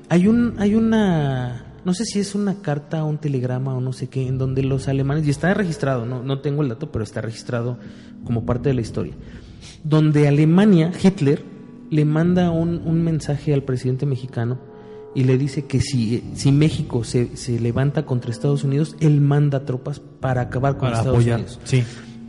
[0.08, 3.92] Hay un, hay una, no sé si es una carta o un telegrama o no
[3.92, 7.04] sé qué, en donde los alemanes, y está registrado, no, no tengo el dato, pero
[7.04, 7.78] está registrado
[8.24, 9.12] como parte de la historia,
[9.84, 11.42] donde Alemania, Hitler,
[11.90, 14.58] le manda un, un mensaje al presidente mexicano
[15.14, 19.64] y le dice que si, si México se, se levanta contra Estados Unidos, él manda
[19.64, 21.40] tropas para acabar con para Estados apoyar.
[21.40, 21.60] Unidos.
[21.64, 21.84] Sí.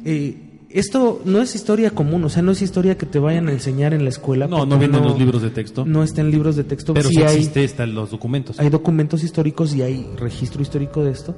[0.06, 3.52] Eh, esto no es historia común, o sea, no es historia que te vayan a
[3.52, 4.48] enseñar en la escuela.
[4.48, 5.86] No, no vienen los libros de texto.
[5.86, 8.60] No está en libros de texto, pero sí hay, existe, están los documentos.
[8.60, 11.36] hay documentos históricos y hay registro histórico de esto,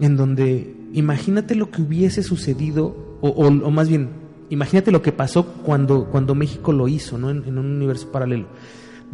[0.00, 4.10] en donde imagínate lo que hubiese sucedido, o, o- o más bien,
[4.50, 7.30] imagínate lo que pasó cuando, cuando México lo hizo, ¿no?
[7.30, 8.46] En, en un universo paralelo.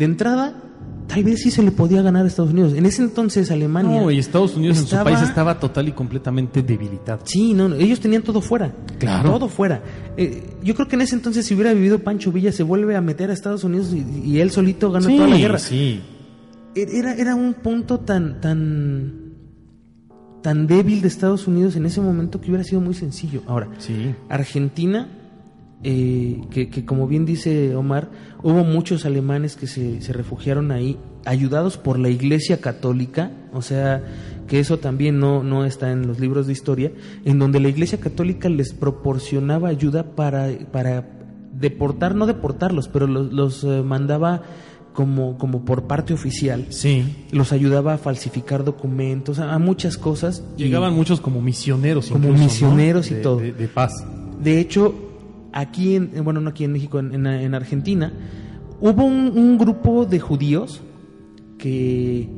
[0.00, 0.54] De entrada,
[1.06, 2.72] tal vez sí se le podía ganar a Estados Unidos.
[2.74, 4.00] En ese entonces Alemania...
[4.00, 7.20] No, y Estados Unidos en su país estaba total y completamente debilitado.
[7.24, 8.72] Sí, no, no, ellos tenían todo fuera.
[8.98, 9.30] Claro.
[9.30, 9.82] Todo fuera.
[10.16, 13.00] Eh, yo creo que en ese entonces, si hubiera vivido Pancho Villa, se vuelve a
[13.02, 15.58] meter a Estados Unidos y, y él solito gana sí, toda la guerra.
[15.58, 16.00] sí.
[16.74, 19.12] Era, era un punto tan, tan,
[20.42, 23.42] tan débil de Estados Unidos en ese momento que hubiera sido muy sencillo.
[23.46, 24.14] Ahora, Sí.
[24.28, 25.08] Argentina,
[25.82, 28.10] eh, que, que como bien dice Omar,
[28.42, 34.02] hubo muchos alemanes que se, se refugiaron ahí, ayudados por la Iglesia Católica, o sea,
[34.46, 36.92] que eso también no, no está en los libros de historia,
[37.24, 41.08] en donde la Iglesia Católica les proporcionaba ayuda para, para
[41.52, 44.42] deportar, no deportarlos, pero los, los eh, mandaba
[44.92, 46.66] como, como por parte oficial.
[46.70, 47.04] Sí.
[47.32, 50.42] Los ayudaba a falsificar documentos, a, a muchas cosas.
[50.56, 52.08] y- Llegaban muchos como misioneros.
[52.08, 52.44] Como incluso, ¿no?
[52.44, 53.36] misioneros y todo.
[53.38, 53.92] De, de paz.
[54.42, 55.09] De hecho,
[55.52, 58.12] aquí, en, bueno, no aquí en México, en, en- en Argentina,
[58.80, 60.82] hubo un, un grupo de judíos
[61.58, 62.28] que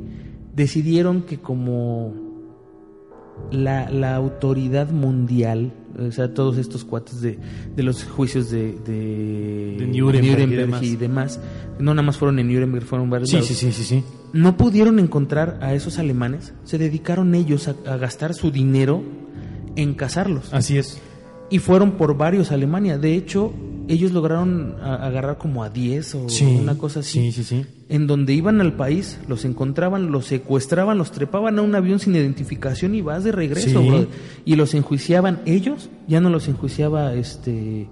[0.55, 2.15] decidieron que como
[3.51, 7.39] la, la autoridad mundial, o sea, todos estos cuates de,
[7.75, 10.83] de los juicios de, de, De Nuremberg y demás.
[10.83, 11.41] y demás,
[11.79, 14.05] no nada más fueron en Nuremberg, fueron varios sí, sí, sí, sí.
[14.33, 19.03] no pudieron encontrar a esos alemanes, se dedicaron ellos a, a gastar su dinero
[19.77, 20.53] en cazarlos.
[20.53, 21.01] Así es.
[21.53, 22.99] Y fueron por varios a Alemania.
[22.99, 23.53] De hecho,
[23.89, 26.45] ellos lograron agarrar como a 10 o Sí.
[26.45, 27.31] una cosa así.
[27.31, 27.67] Sí, sí, sí.
[27.89, 32.15] En donde iban al país, los encontraban, los secuestraban, los trepaban a un avión sin
[32.17, 34.09] identificación y vas de regreso, brother.
[34.47, 37.89] Y los enjuiciaban ellos, ya no los enjuiciaba este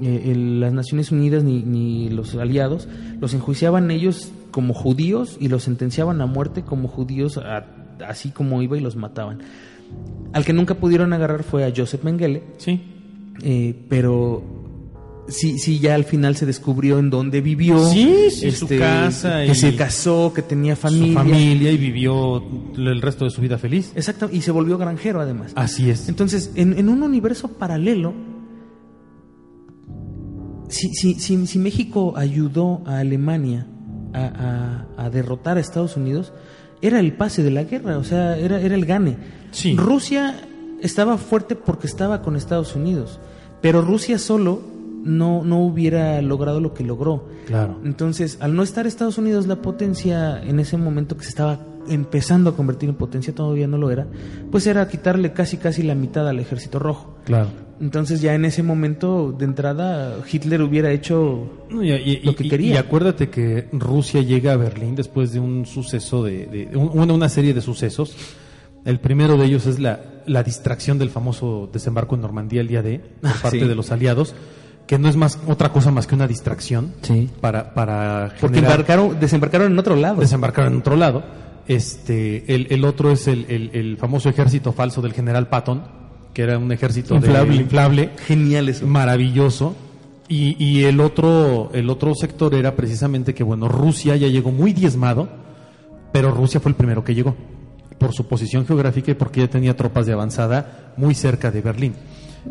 [0.00, 2.86] eh, el- las Naciones Unidas ni, ni los aliados,
[3.20, 7.66] los enjuiciaban ellos como judíos y los sentenciaban a muerte como judíos, a-
[8.06, 9.38] así como iba y los mataban.
[10.32, 12.80] Al que nunca pudieron agarrar fue a Joseph Mengele, Sí.
[13.42, 14.42] Eh, pero
[15.28, 17.84] sí, sí, ya al final se descubrió en dónde vivió.
[17.90, 21.08] Sí, sí, su casa Que y- se casó, que tenía familia.
[21.08, 22.42] Su familia y vivió
[22.76, 23.92] el resto de su vida feliz.
[23.94, 25.52] Exacto, y se volvió granjero además.
[25.54, 26.08] Así es.
[26.08, 28.14] Entonces, en, en un universo paralelo,
[30.68, 33.66] si, si, si, si México ayudó a Alemania
[34.12, 36.32] a, a- a derrotar a Estados Unidos,
[36.80, 39.16] era el pase de la guerra, o sea, era, era el gane.
[39.50, 39.74] Sí.
[39.76, 40.36] Rusia
[40.80, 43.18] estaba fuerte porque estaba con Estados Unidos,
[43.60, 44.60] pero Rusia solo
[45.04, 47.26] no, no hubiera logrado lo que logró.
[47.46, 47.78] Claro.
[47.84, 51.58] Entonces, al no estar Estados Unidos la potencia en ese momento que se estaba
[51.88, 54.06] empezando a convertir en potencia, todavía no lo era,
[54.50, 57.16] pues era quitarle casi casi la mitad al ejército rojo.
[57.24, 57.48] Claro.
[57.80, 62.44] Entonces ya en ese momento, de entrada, Hitler hubiera hecho No, y, y- Lo que
[62.46, 62.74] y- quería.
[62.74, 67.14] y acuérdate que Rusia llega a Berlín después de un suceso de, de- un- una,
[67.14, 68.16] una serie de sucesos.
[68.88, 72.82] El primero de ellos es la, la distracción del famoso desembarco en Normandía el día
[72.82, 73.66] D por parte Sí.
[73.68, 74.34] de los aliados,
[74.86, 77.28] que no es más otra cosa más que una distracción Sí.
[77.40, 80.20] para para porque generar- embarcaron, desembarcaron en otro lado.
[80.20, 81.22] desembarcaron en otro lado.
[81.68, 85.82] Este, el, el otro es el, el- el famoso ejército falso del general Patton,
[86.32, 87.56] que era un ejército de- Inflable.
[87.56, 88.86] inflable Genial eso.
[88.86, 89.76] maravilloso.
[90.30, 94.72] Y, y el otro el otro sector era precisamente que bueno Rusia ya llegó muy
[94.72, 95.28] diezmado,
[96.12, 97.34] pero Rusia fue el primero que llegó
[97.98, 101.94] por su posición geográfica y porque ya tenía tropas de avanzada muy cerca de Berlín.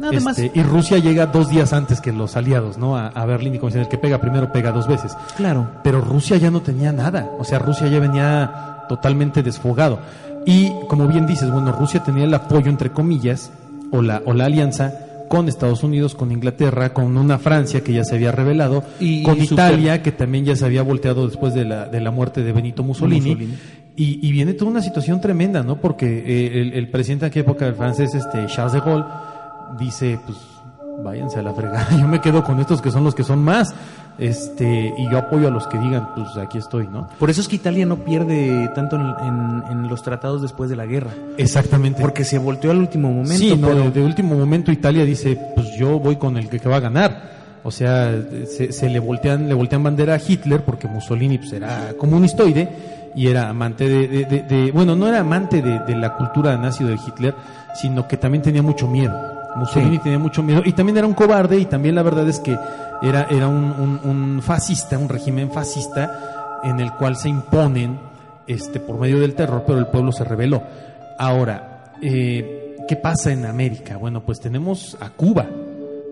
[0.01, 2.95] Además- Este, y Rusia llega dos días antes que los aliados, ¿no?
[2.97, 5.15] A, a Berlín y como dicen, el que pega primero pega dos veces.
[5.37, 5.69] Claro.
[5.83, 9.99] Pero Rusia ya no tenía nada, o sea, Rusia ya venía totalmente desfogado.
[10.45, 13.51] Y como bien dices, bueno, Rusia tenía el apoyo, entre comillas,
[13.91, 14.93] o la, o la alianza
[15.29, 19.37] con Estados Unidos, con Inglaterra, con una Francia que ya se había revelado, Y- con
[19.37, 22.51] y Italia que también ya se había volteado después de la, de la muerte de
[22.53, 23.31] Benito Mussolini.
[23.31, 23.57] Mussolini.
[23.97, 25.77] Y, y viene toda una situación tremenda, ¿no?
[25.77, 29.05] Porque eh, el, el presidente de aquella época, el francés este, Charles de Gaulle,
[29.79, 30.37] dice, pues
[31.03, 33.73] váyanse a la fregada, yo me quedo con estos que son los que son más,
[34.19, 37.07] este, y yo apoyo a los que digan, pues aquí estoy, ¿no?
[37.19, 40.75] Por eso es que Italia no pierde tanto en, en- en los tratados después de
[40.75, 41.11] la guerra.
[41.37, 42.01] Exactamente.
[42.01, 43.35] Porque se volteó al último momento.
[43.37, 46.59] sí, no, pero- de, de último momento Italia dice, pues yo voy con el que,
[46.59, 47.37] que va a ganar.
[47.63, 51.93] O sea, se, se le voltean le voltean bandera a Hitler porque Mussolini pues, era
[51.97, 52.69] comunistoide
[53.17, 56.83] y era amante de, de- de- de- bueno, no era amante de, la cultura nazi
[56.83, 57.33] de Hitler,
[57.73, 59.13] sino que también tenía mucho miedo.
[59.55, 60.03] Mussolini Sí.
[60.03, 62.55] tenía mucho miedo y también era un cobarde y también la verdad es que
[63.01, 67.99] era, era un, un- un fascista, un régimen fascista en el cual se imponen
[68.45, 70.61] este, por medio del terror, pero el pueblo se rebeló.
[71.17, 73.97] Ahora, eh, ¿qué pasa en América?
[73.97, 75.47] Bueno, pues tenemos a Cuba,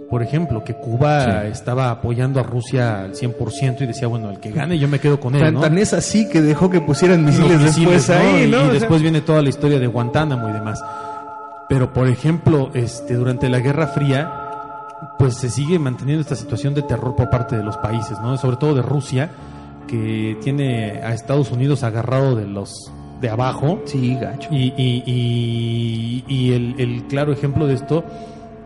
[0.10, 4.52] por ejemplo, que Cuba estaba apoyando a Rusia al 100% y decía, bueno, el que
[4.52, 5.62] gane yo me quedo con él, Tan, ¿no?
[5.62, 8.16] tan es así que dejó que pusieran misiles, misiles, después ¿no?
[8.16, 8.58] ahí, Y- ¿no?
[8.58, 10.80] Y, sea, después viene toda la historia de Guantánamo y demás.
[11.68, 14.32] Pero, por ejemplo, este, durante la Guerra Fría,
[15.18, 18.38] pues se sigue manteniendo esta situación de terror por parte de los países, ¿no?
[18.38, 19.32] Sobre todo de Rusia,
[19.88, 22.92] que tiene a Estados Unidos agarrado de los
[23.22, 23.82] de abajo.
[23.86, 24.50] Sí, gacho.
[24.52, 28.04] Y, y- y- y el, el claro ejemplo de esto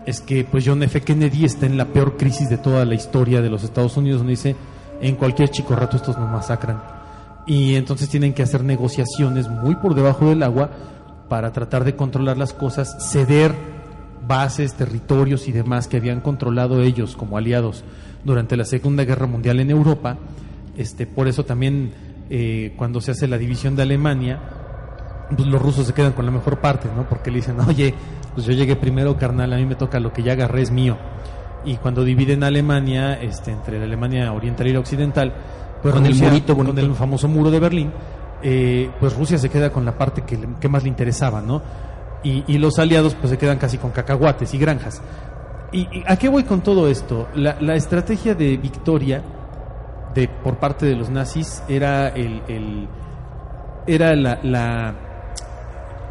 [0.10, 1.01] es que pues John F.
[1.01, 4.32] Kennedy está en la peor crisis de toda la historia de los Estados Unidos, donde
[4.32, 4.55] dice,
[5.01, 6.82] en cualquier chico rato estos nos masacran.
[7.45, 10.72] Y entonces tienen que hacer negociaciones muy por debajo del agua
[11.30, 13.53] para tratar de controlar las cosas, ceder
[14.28, 17.84] bases, territorios y demás que habían controlado ellos como aliados
[18.24, 20.18] durante la Segunda Guerra Mundial en Europa.
[20.76, 21.91] Este, por eso también
[22.32, 24.39] eh, cuando se hace la división de Alemania,
[25.36, 27.07] pues los rusos se quedan con la mejor parte, ¿no?
[27.07, 27.93] Porque le dicen, oye,
[28.34, 30.98] pues yo llegué primero, carnal, a mí me toca lo que ya agarré es mío.
[31.66, 35.34] Y cuando dividen Alemania, este, entre la Alemania oriental y la occidental,
[35.82, 37.92] pues Con el murito con el famoso muro de Berlín,
[38.42, 41.62] eh, pues Rusia se queda con la parte que, que más le interesaba, ¿no?
[42.24, 45.02] Y, y los aliados pues se quedan casi con cacahuates y granjas.
[45.72, 47.28] ¿Y, y a qué voy con todo esto?
[47.36, 49.22] La, la estrategia de victoria
[50.16, 52.88] de, por parte de los nazis era el, el-
[53.88, 54.96] era la, la-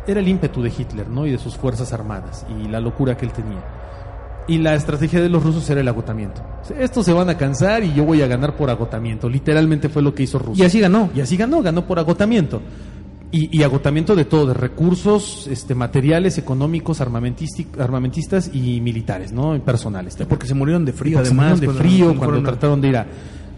[0.09, 1.27] era el ímpetu de Hitler, ¿no?
[1.27, 3.63] Y de sus fuerzas armadas y la locura que él tenía.
[4.47, 6.41] Y la estrategia de los rusos era el agotamiento.
[6.79, 9.29] Estos se van a cansar y yo voy a ganar por agotamiento.
[9.29, 10.65] Literalmente fue lo que hizo Rusia.
[10.65, 11.11] Y así ganó.
[11.15, 12.63] Y así ganó, ganó por agotamiento.
[13.31, 17.03] Y, y agotamiento de todo, de recursos, este, materiales, económicos,
[17.79, 19.55] armamentistas y militares, ¿no?
[19.55, 20.15] Y personales.
[20.15, 20.29] también.
[20.31, 21.57] Porque se murieron de frío, Porque se además.
[21.57, 23.07] murieron de frío cuando cuando fueron a- trataron de ir a,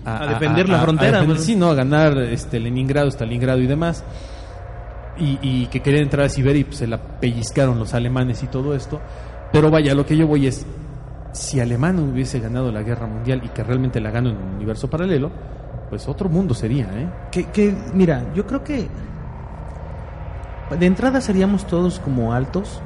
[0.04, 1.42] A defender la frontera, defender- ¿no?
[1.42, 1.70] sí, ¿no?
[1.70, 4.02] A ganar este, Leningrado, Stalingrado y demás.
[5.20, 8.46] Y, y que querían entrar a Siberia y pues, se la pellizcaron los alemanes y
[8.46, 9.00] todo esto.
[9.52, 10.66] Pero vaya, lo que yo voy es,
[11.32, 14.88] si Alemania hubiese ganado la guerra mundial y que realmente la ganó en un universo
[14.88, 15.30] paralelo,
[15.90, 17.08] pues otro mundo sería, ¿eh?
[17.30, 18.88] Que, que, mira, yo creo que
[20.78, 22.80] de entrada seríamos todos como altos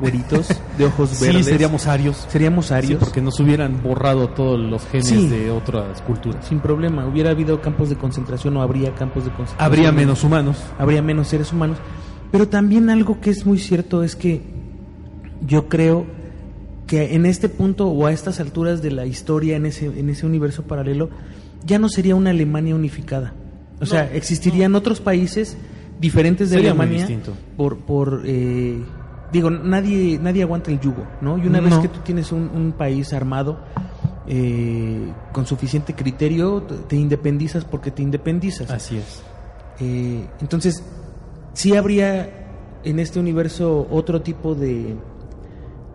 [0.00, 1.46] güeritos, de ojos Sí, verdes.
[1.46, 2.26] seríamos arios.
[2.28, 3.00] seríamos Sí, arios.
[3.00, 5.28] porque nos hubieran borrado todos los genes Sí.
[5.28, 6.44] de otras culturas.
[6.46, 7.06] Sin problema.
[7.06, 9.64] Hubiera habido campos de concentración o habría campos de concentración.
[9.64, 10.58] Habría menos humanos.
[10.78, 11.78] habría menos seres humanos.
[12.32, 14.42] Pero también algo que es muy cierto es que
[15.46, 16.06] yo creo
[16.86, 20.26] que en este punto o a estas alturas de la historia, en ese, en ese
[20.26, 21.10] universo paralelo,
[21.64, 23.32] ya no sería una Alemania unificada.
[23.80, 25.56] O sea, existirían otros países
[26.00, 27.32] diferentes de Sería muy Alemania distinto.
[27.56, 28.78] por, por eh,
[29.32, 31.38] digo, nadie, nadie aguanta el yugo, ¿no?
[31.38, 33.58] Y una vez que tú tienes un, un país armado,
[34.26, 38.70] eh, con suficiente criterio, te- independizas porque te independizas.
[38.70, 39.22] Así es.
[39.80, 40.82] Eh, entonces,
[41.52, 42.46] sí habría
[42.84, 44.96] en este universo otro tipo de,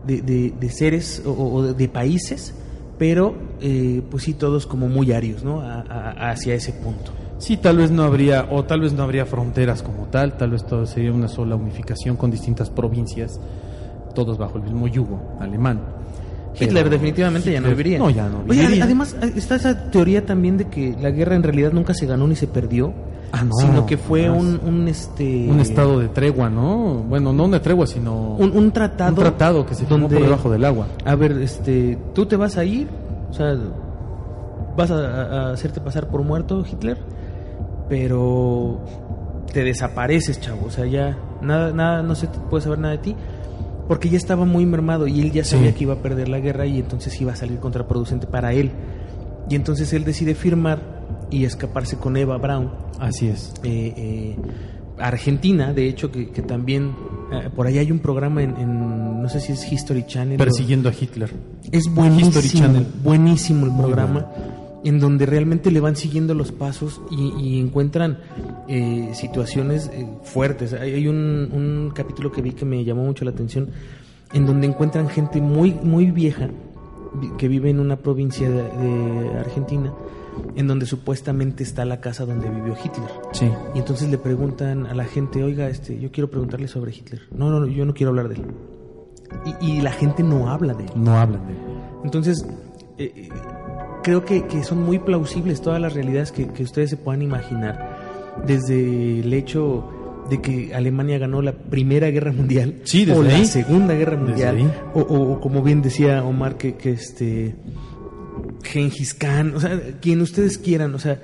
[0.05, 2.53] de, de- de seres o, o de, de países,
[2.97, 5.61] pero eh, pues sí todos como muy arios, ¿no?
[5.61, 7.11] A- a- hacia ese punto.
[7.41, 10.63] Sí, tal vez no habría, o tal vez no habría fronteras como tal, tal vez
[10.63, 13.39] todo sería una sola unificación con distintas provincias,
[14.13, 15.79] todos bajo el mismo yugo alemán.
[16.53, 17.97] Hitler Pero definitivamente ya no viviría.
[17.97, 18.83] No, ya no Oye, viviría.
[18.83, 22.27] además eh, está esa teoría también de que la guerra en realidad nunca se ganó
[22.27, 22.93] ni se perdió,
[23.31, 24.43] Ah, no, sino que fue jamás.
[24.43, 26.95] un, un este un estado de tregua, ¿no?
[27.09, 30.25] Bueno, no una tregua, sino un, un tratado un tratado que se firmó donde- por
[30.25, 30.87] debajo del agua.
[31.05, 32.87] A ver, este, tú te vas a ir,
[33.29, 33.55] o sea,
[34.77, 36.97] vas a, a hacerte pasar por muerto, Hitler,
[37.91, 38.79] pero
[39.53, 43.15] te desapareces, chavo, o sea, ya nada, nada, no se puede saber nada de ti,
[43.89, 45.57] porque ya estaba muy mermado y él ya Sí.
[45.57, 48.71] sabía que iba a perder la guerra y entonces iba a salir contraproducente para él.
[49.49, 50.79] Y entonces él decide firmar
[51.29, 53.53] y escaparse con Eva Braun Así es.
[53.63, 54.35] eh, eh,
[54.97, 56.95] Argentina, de hecho, que, que también
[57.33, 60.35] eh, por ahí hay un programa en, en, no sé si es History Channel.
[60.39, 61.29] o- Persiguiendo a Hitler.
[61.69, 62.87] es History buenísimo, Channel.
[63.03, 64.27] buenísimo el programa,
[64.83, 68.17] en donde realmente le van siguiendo los pasos y, y encuentran
[68.67, 70.73] eh, situaciones eh, fuertes.
[70.73, 73.69] Hay, hay un, un capítulo que vi que me llamó mucho la atención,
[74.33, 76.49] en donde encuentran gente muy, muy vieja
[77.21, 79.93] vi- que vive en una provincia de, de Argentina,
[80.55, 83.09] en donde supuestamente está la casa donde vivió Hitler.
[83.33, 83.49] Sí.
[83.75, 87.21] Y entonces le preguntan a la gente, oiga, este, yo quiero preguntarle sobre Hitler.
[87.35, 88.45] No, no, no, yo no quiero hablar de él.
[89.61, 90.91] Y, y la gente no habla de él.
[90.95, 91.59] No hablan de él.
[92.03, 92.45] Entonces,
[92.97, 93.29] eh,
[94.03, 97.99] creo que, que son muy plausibles todas las realidades que, que ustedes se puedan imaginar.
[98.45, 99.89] Desde el hecho
[100.29, 103.43] de que Alemania ganó la Primera Guerra Mundial Sí, desde o la.
[103.45, 107.55] Segunda Guerra Mundial o, o- como bien decía Omar que, que este
[108.63, 111.19] Gengis Khan, o sea, quien ustedes quieran, o sea,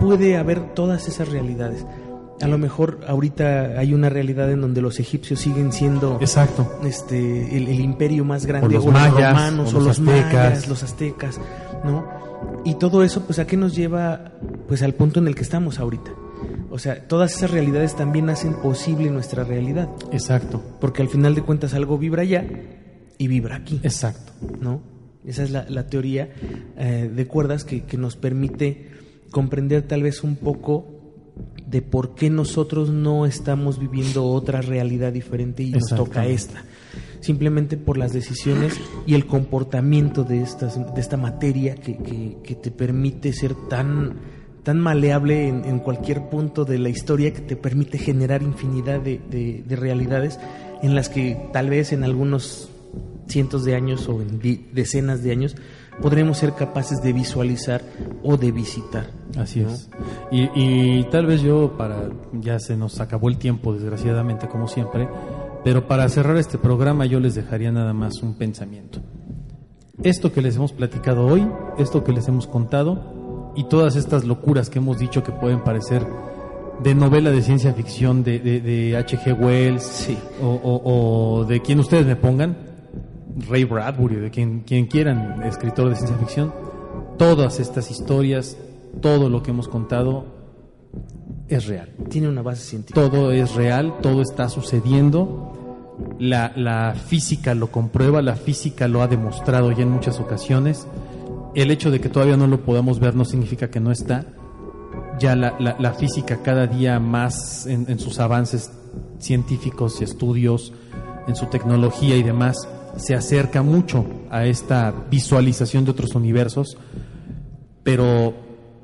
[0.00, 1.86] puede haber todas esas realidades.
[2.42, 6.70] A lo mejor ahorita hay una realidad en donde los egipcios siguen siendo Exacto.
[6.84, 10.32] este el, el imperio más grande O los o mayas, romanos o los los, aztecas.
[10.34, 11.40] mayas, los aztecas,
[11.84, 12.06] ¿no?
[12.64, 14.32] Y todo eso pues a qué nos lleva
[14.68, 16.12] pues al punto en el que estamos ahorita.
[16.70, 20.62] O sea, todas esas realidades también hacen posible nuestra realidad, Exacto.
[20.80, 22.44] porque al final de cuentas algo vibra allá
[23.18, 24.32] y vibra aquí, Exacto.
[24.60, 24.82] ¿no?
[25.24, 26.28] Esa es la, la teoría
[26.76, 28.90] eh, de cuerdas que, que nos permite
[29.30, 30.96] comprender tal vez un poco
[31.66, 36.64] de por qué nosotros no estamos viviendo otra realidad diferente y nos toca esta.
[37.26, 42.54] Simplemente por las decisiones y el comportamiento de, estas, de esta materia que, que- que
[42.54, 44.14] te permite ser tan,
[44.62, 49.20] tan maleable en, en cualquier punto de la historia que te permite generar infinidad de,
[49.28, 50.38] de- de realidades
[50.82, 52.68] en las que tal vez en algunos
[53.26, 54.38] cientos de años o en
[54.72, 55.56] decenas de años
[56.00, 57.82] podremos ser capaces de visualizar
[58.22, 59.10] o de visitar.
[59.36, 59.70] Así ¿no?
[59.70, 59.88] es.
[60.30, 62.08] Y, y tal vez yo, para
[62.40, 65.08] ya se nos acabó el tiempo, desgraciadamente, como siempre,
[65.66, 69.00] pero para cerrar este programa yo les dejaría nada más un pensamiento.
[70.04, 71.44] Esto que les hemos platicado hoy,
[71.76, 76.06] esto que les hemos contado y todas estas locuras que hemos dicho que pueden parecer
[76.84, 79.32] de novela de ciencia ficción de, de, de H.G.
[79.40, 80.16] Wells Sí.
[80.40, 82.56] o, o- o de quien ustedes me pongan,
[83.48, 86.54] Ray Bradbury, de quien, quien quieran, escritor de ciencia ficción,
[87.18, 88.56] todas estas historias,
[89.00, 90.26] todo lo que hemos contado
[91.48, 91.88] es real.
[92.10, 93.00] Tiene una base científica.
[93.00, 95.52] Todo es real, todo está sucediendo.
[96.18, 100.86] La, la física lo comprueba, la física lo ha demostrado ya en muchas ocasiones.
[101.54, 104.26] El hecho de que todavía no lo podamos ver no significa que no está.
[105.18, 108.70] Ya la, la- la física cada día más en, en sus avances
[109.18, 110.72] científicos y estudios,
[111.26, 116.76] en su tecnología y demás, se acerca mucho a esta visualización de otros universos.
[117.82, 118.34] Pero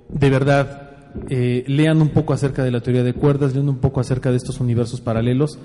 [0.08, 0.82] de verdad,
[1.28, 4.36] eh, lean un poco acerca de la teoría de cuerdas, lean un poco acerca de
[4.36, 5.58] estos universos paralelos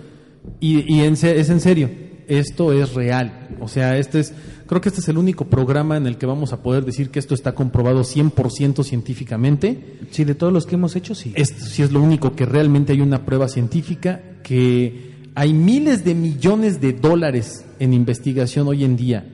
[0.60, 1.90] y, y en es en serio,
[2.28, 3.48] esto es real.
[3.60, 4.34] O sea, este es,
[4.66, 7.20] creo que este es el único programa en el que vamos a poder decir que
[7.20, 10.00] esto está comprobado 100% científicamente.
[10.12, 11.34] Sí, de todos los que hemos hecho, sí.
[11.36, 16.16] Esto sí es lo único que realmente hay una prueba científica que hay miles de
[16.16, 19.26] millones de dólares en investigación hoy en día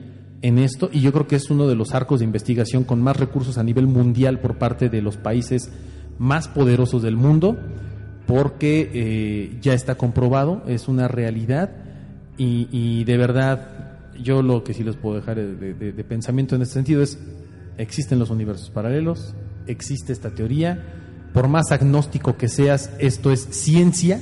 [0.42, 3.16] en esto y yo creo que es uno de los arcos de investigación con más
[3.16, 5.70] recursos a nivel mundial por parte de los países
[6.18, 7.58] más poderosos del mundo
[8.26, 11.70] porque eh, ya está comprobado, es una realidad
[12.36, 16.62] y, de verdad yo lo que sí les puedo dejar de, de, de pensamiento en
[16.62, 17.18] este sentido es
[17.78, 19.34] existen los universos paralelos,
[19.66, 20.82] existe esta teoría,
[21.32, 24.20] por más agnóstico que seas, esto es ciencia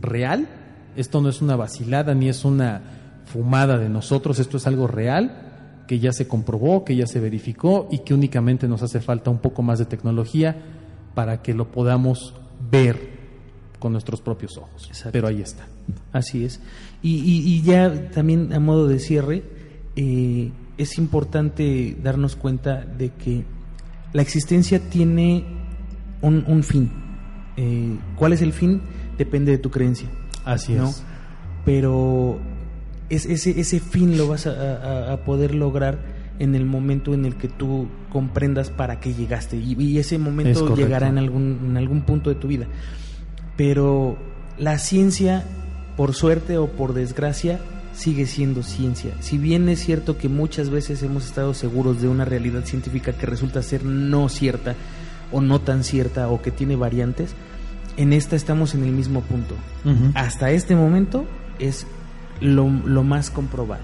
[0.00, 0.48] real,
[0.96, 2.82] esto no es una vacilada ni es una
[3.24, 7.88] fumada de nosotros, esto es algo real que ya se comprobó, que ya se verificó
[7.90, 10.56] y que únicamente nos hace falta un poco más de tecnología
[11.14, 12.34] para que lo podamos
[12.70, 13.10] ver
[13.78, 14.86] con nuestros propios ojos.
[14.88, 15.10] Exacto.
[15.12, 15.66] Pero ahí está.
[16.12, 16.60] Así es.
[17.02, 19.42] Y, y, y ya también a modo de cierre,
[19.96, 23.44] eh, es importante darnos cuenta de que
[24.12, 25.44] la existencia tiene
[26.20, 26.90] un, un fin.
[27.56, 28.80] Eh, ¿Cuál es el fin?
[29.18, 30.08] Depende de tu creencia.
[30.44, 30.88] Así ¿no?
[30.88, 31.02] es.
[31.64, 32.38] Pero
[33.08, 35.98] es, ese, ese fin lo vas a, a- a poder lograr
[36.38, 39.56] en el momento en el que tú comprendas para qué llegaste.
[39.56, 42.66] Y, y ese Es momento llegará en algún, en algún punto de tu vida.
[43.56, 44.16] Pero
[44.58, 45.44] la ciencia,
[45.96, 47.60] por suerte o por desgracia,
[47.94, 49.12] sigue siendo ciencia.
[49.20, 53.26] Si bien es cierto que muchas veces hemos estado seguros de una realidad científica que
[53.26, 54.74] resulta ser no cierta
[55.30, 57.34] o no tan cierta o que tiene variantes,
[57.96, 59.54] en esta estamos en el mismo punto.
[60.14, 61.26] Hasta este momento
[61.58, 61.86] es
[62.40, 63.82] lo, lo más comprobado.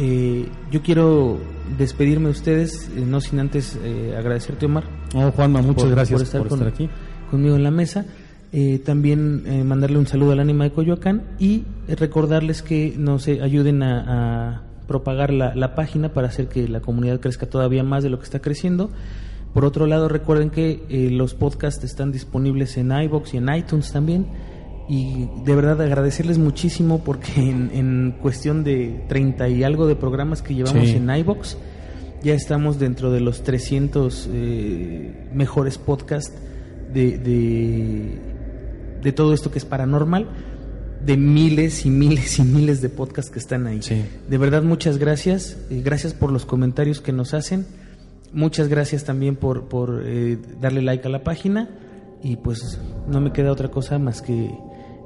[0.00, 1.38] Eh, yo quiero
[1.76, 4.84] despedirme de ustedes, eh, no sin antes eh, agradecerte, Omar,
[5.14, 6.88] Oh, Juanma, muchas por- gracias por estar por con- estar aquí.
[7.30, 8.06] conmigo en la mesa.
[8.52, 13.82] Eh, también eh, mandarle un saludo al ánima de Coyoacán y recordarles que nos ayuden
[13.82, 18.08] a, a propagar la, la página para hacer que la comunidad crezca todavía más de
[18.10, 18.90] lo que está creciendo.
[19.52, 23.90] Por otro lado, recuerden que eh, los podcasts están disponibles en iBox y en iTunes
[23.92, 24.26] también.
[24.88, 30.40] Y de verdad agradecerles muchísimo porque en, en cuestión de 30 y algo de programas
[30.42, 30.96] que llevamos Sí.
[30.96, 31.58] en iBox,
[32.22, 36.32] ya estamos dentro de los 300 eh, mejores podcasts
[36.92, 38.18] de, de,
[39.02, 40.26] de todo esto que es paranormal,
[41.04, 43.82] de miles y miles y miles de podcasts que están ahí.
[43.82, 44.02] Sí.
[44.28, 45.58] De verdad, muchas gracias.
[45.70, 47.66] eh, gracias por los comentarios que nos hacen.
[48.32, 51.68] Muchas gracias también por, por eh, darle like a la página.
[52.22, 54.50] Y pues no me queda otra cosa más que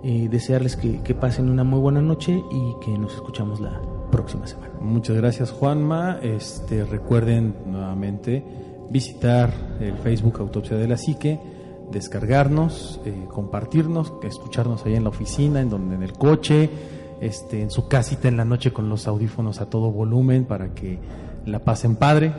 [0.04, 3.80] eh, desearles que, que pasen una muy buena noche y que nos escuchamos la
[4.10, 4.72] próxima semana.
[4.80, 6.18] Muchas gracias, Juanma.
[6.22, 8.44] Este, recuerden nuevamente
[8.90, 11.40] visitar el Facebook Autopsia de la Psique,
[11.90, 16.68] descargarnos, eh, compartirnos, escucharnos ahí en la oficina, en donde en el coche,
[17.20, 20.98] este, en su casita en la noche con los audífonos a todo volumen para que
[21.46, 22.32] la pasen padre,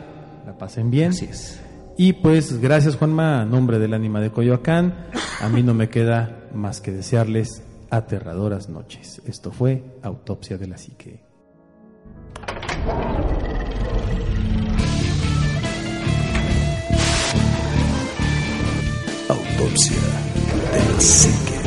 [0.46, 1.10] la pasen bien.
[1.10, 1.63] Así es.
[1.96, 5.06] Y pues gracias Juanma, a nombre del ánima de Coyoacán,
[5.40, 9.22] a mí no me queda más que desearles aterradoras noches.
[9.26, 11.22] Esto fue Autopsia de la Psique.
[19.28, 19.96] Autopsia
[20.72, 21.63] de la psique.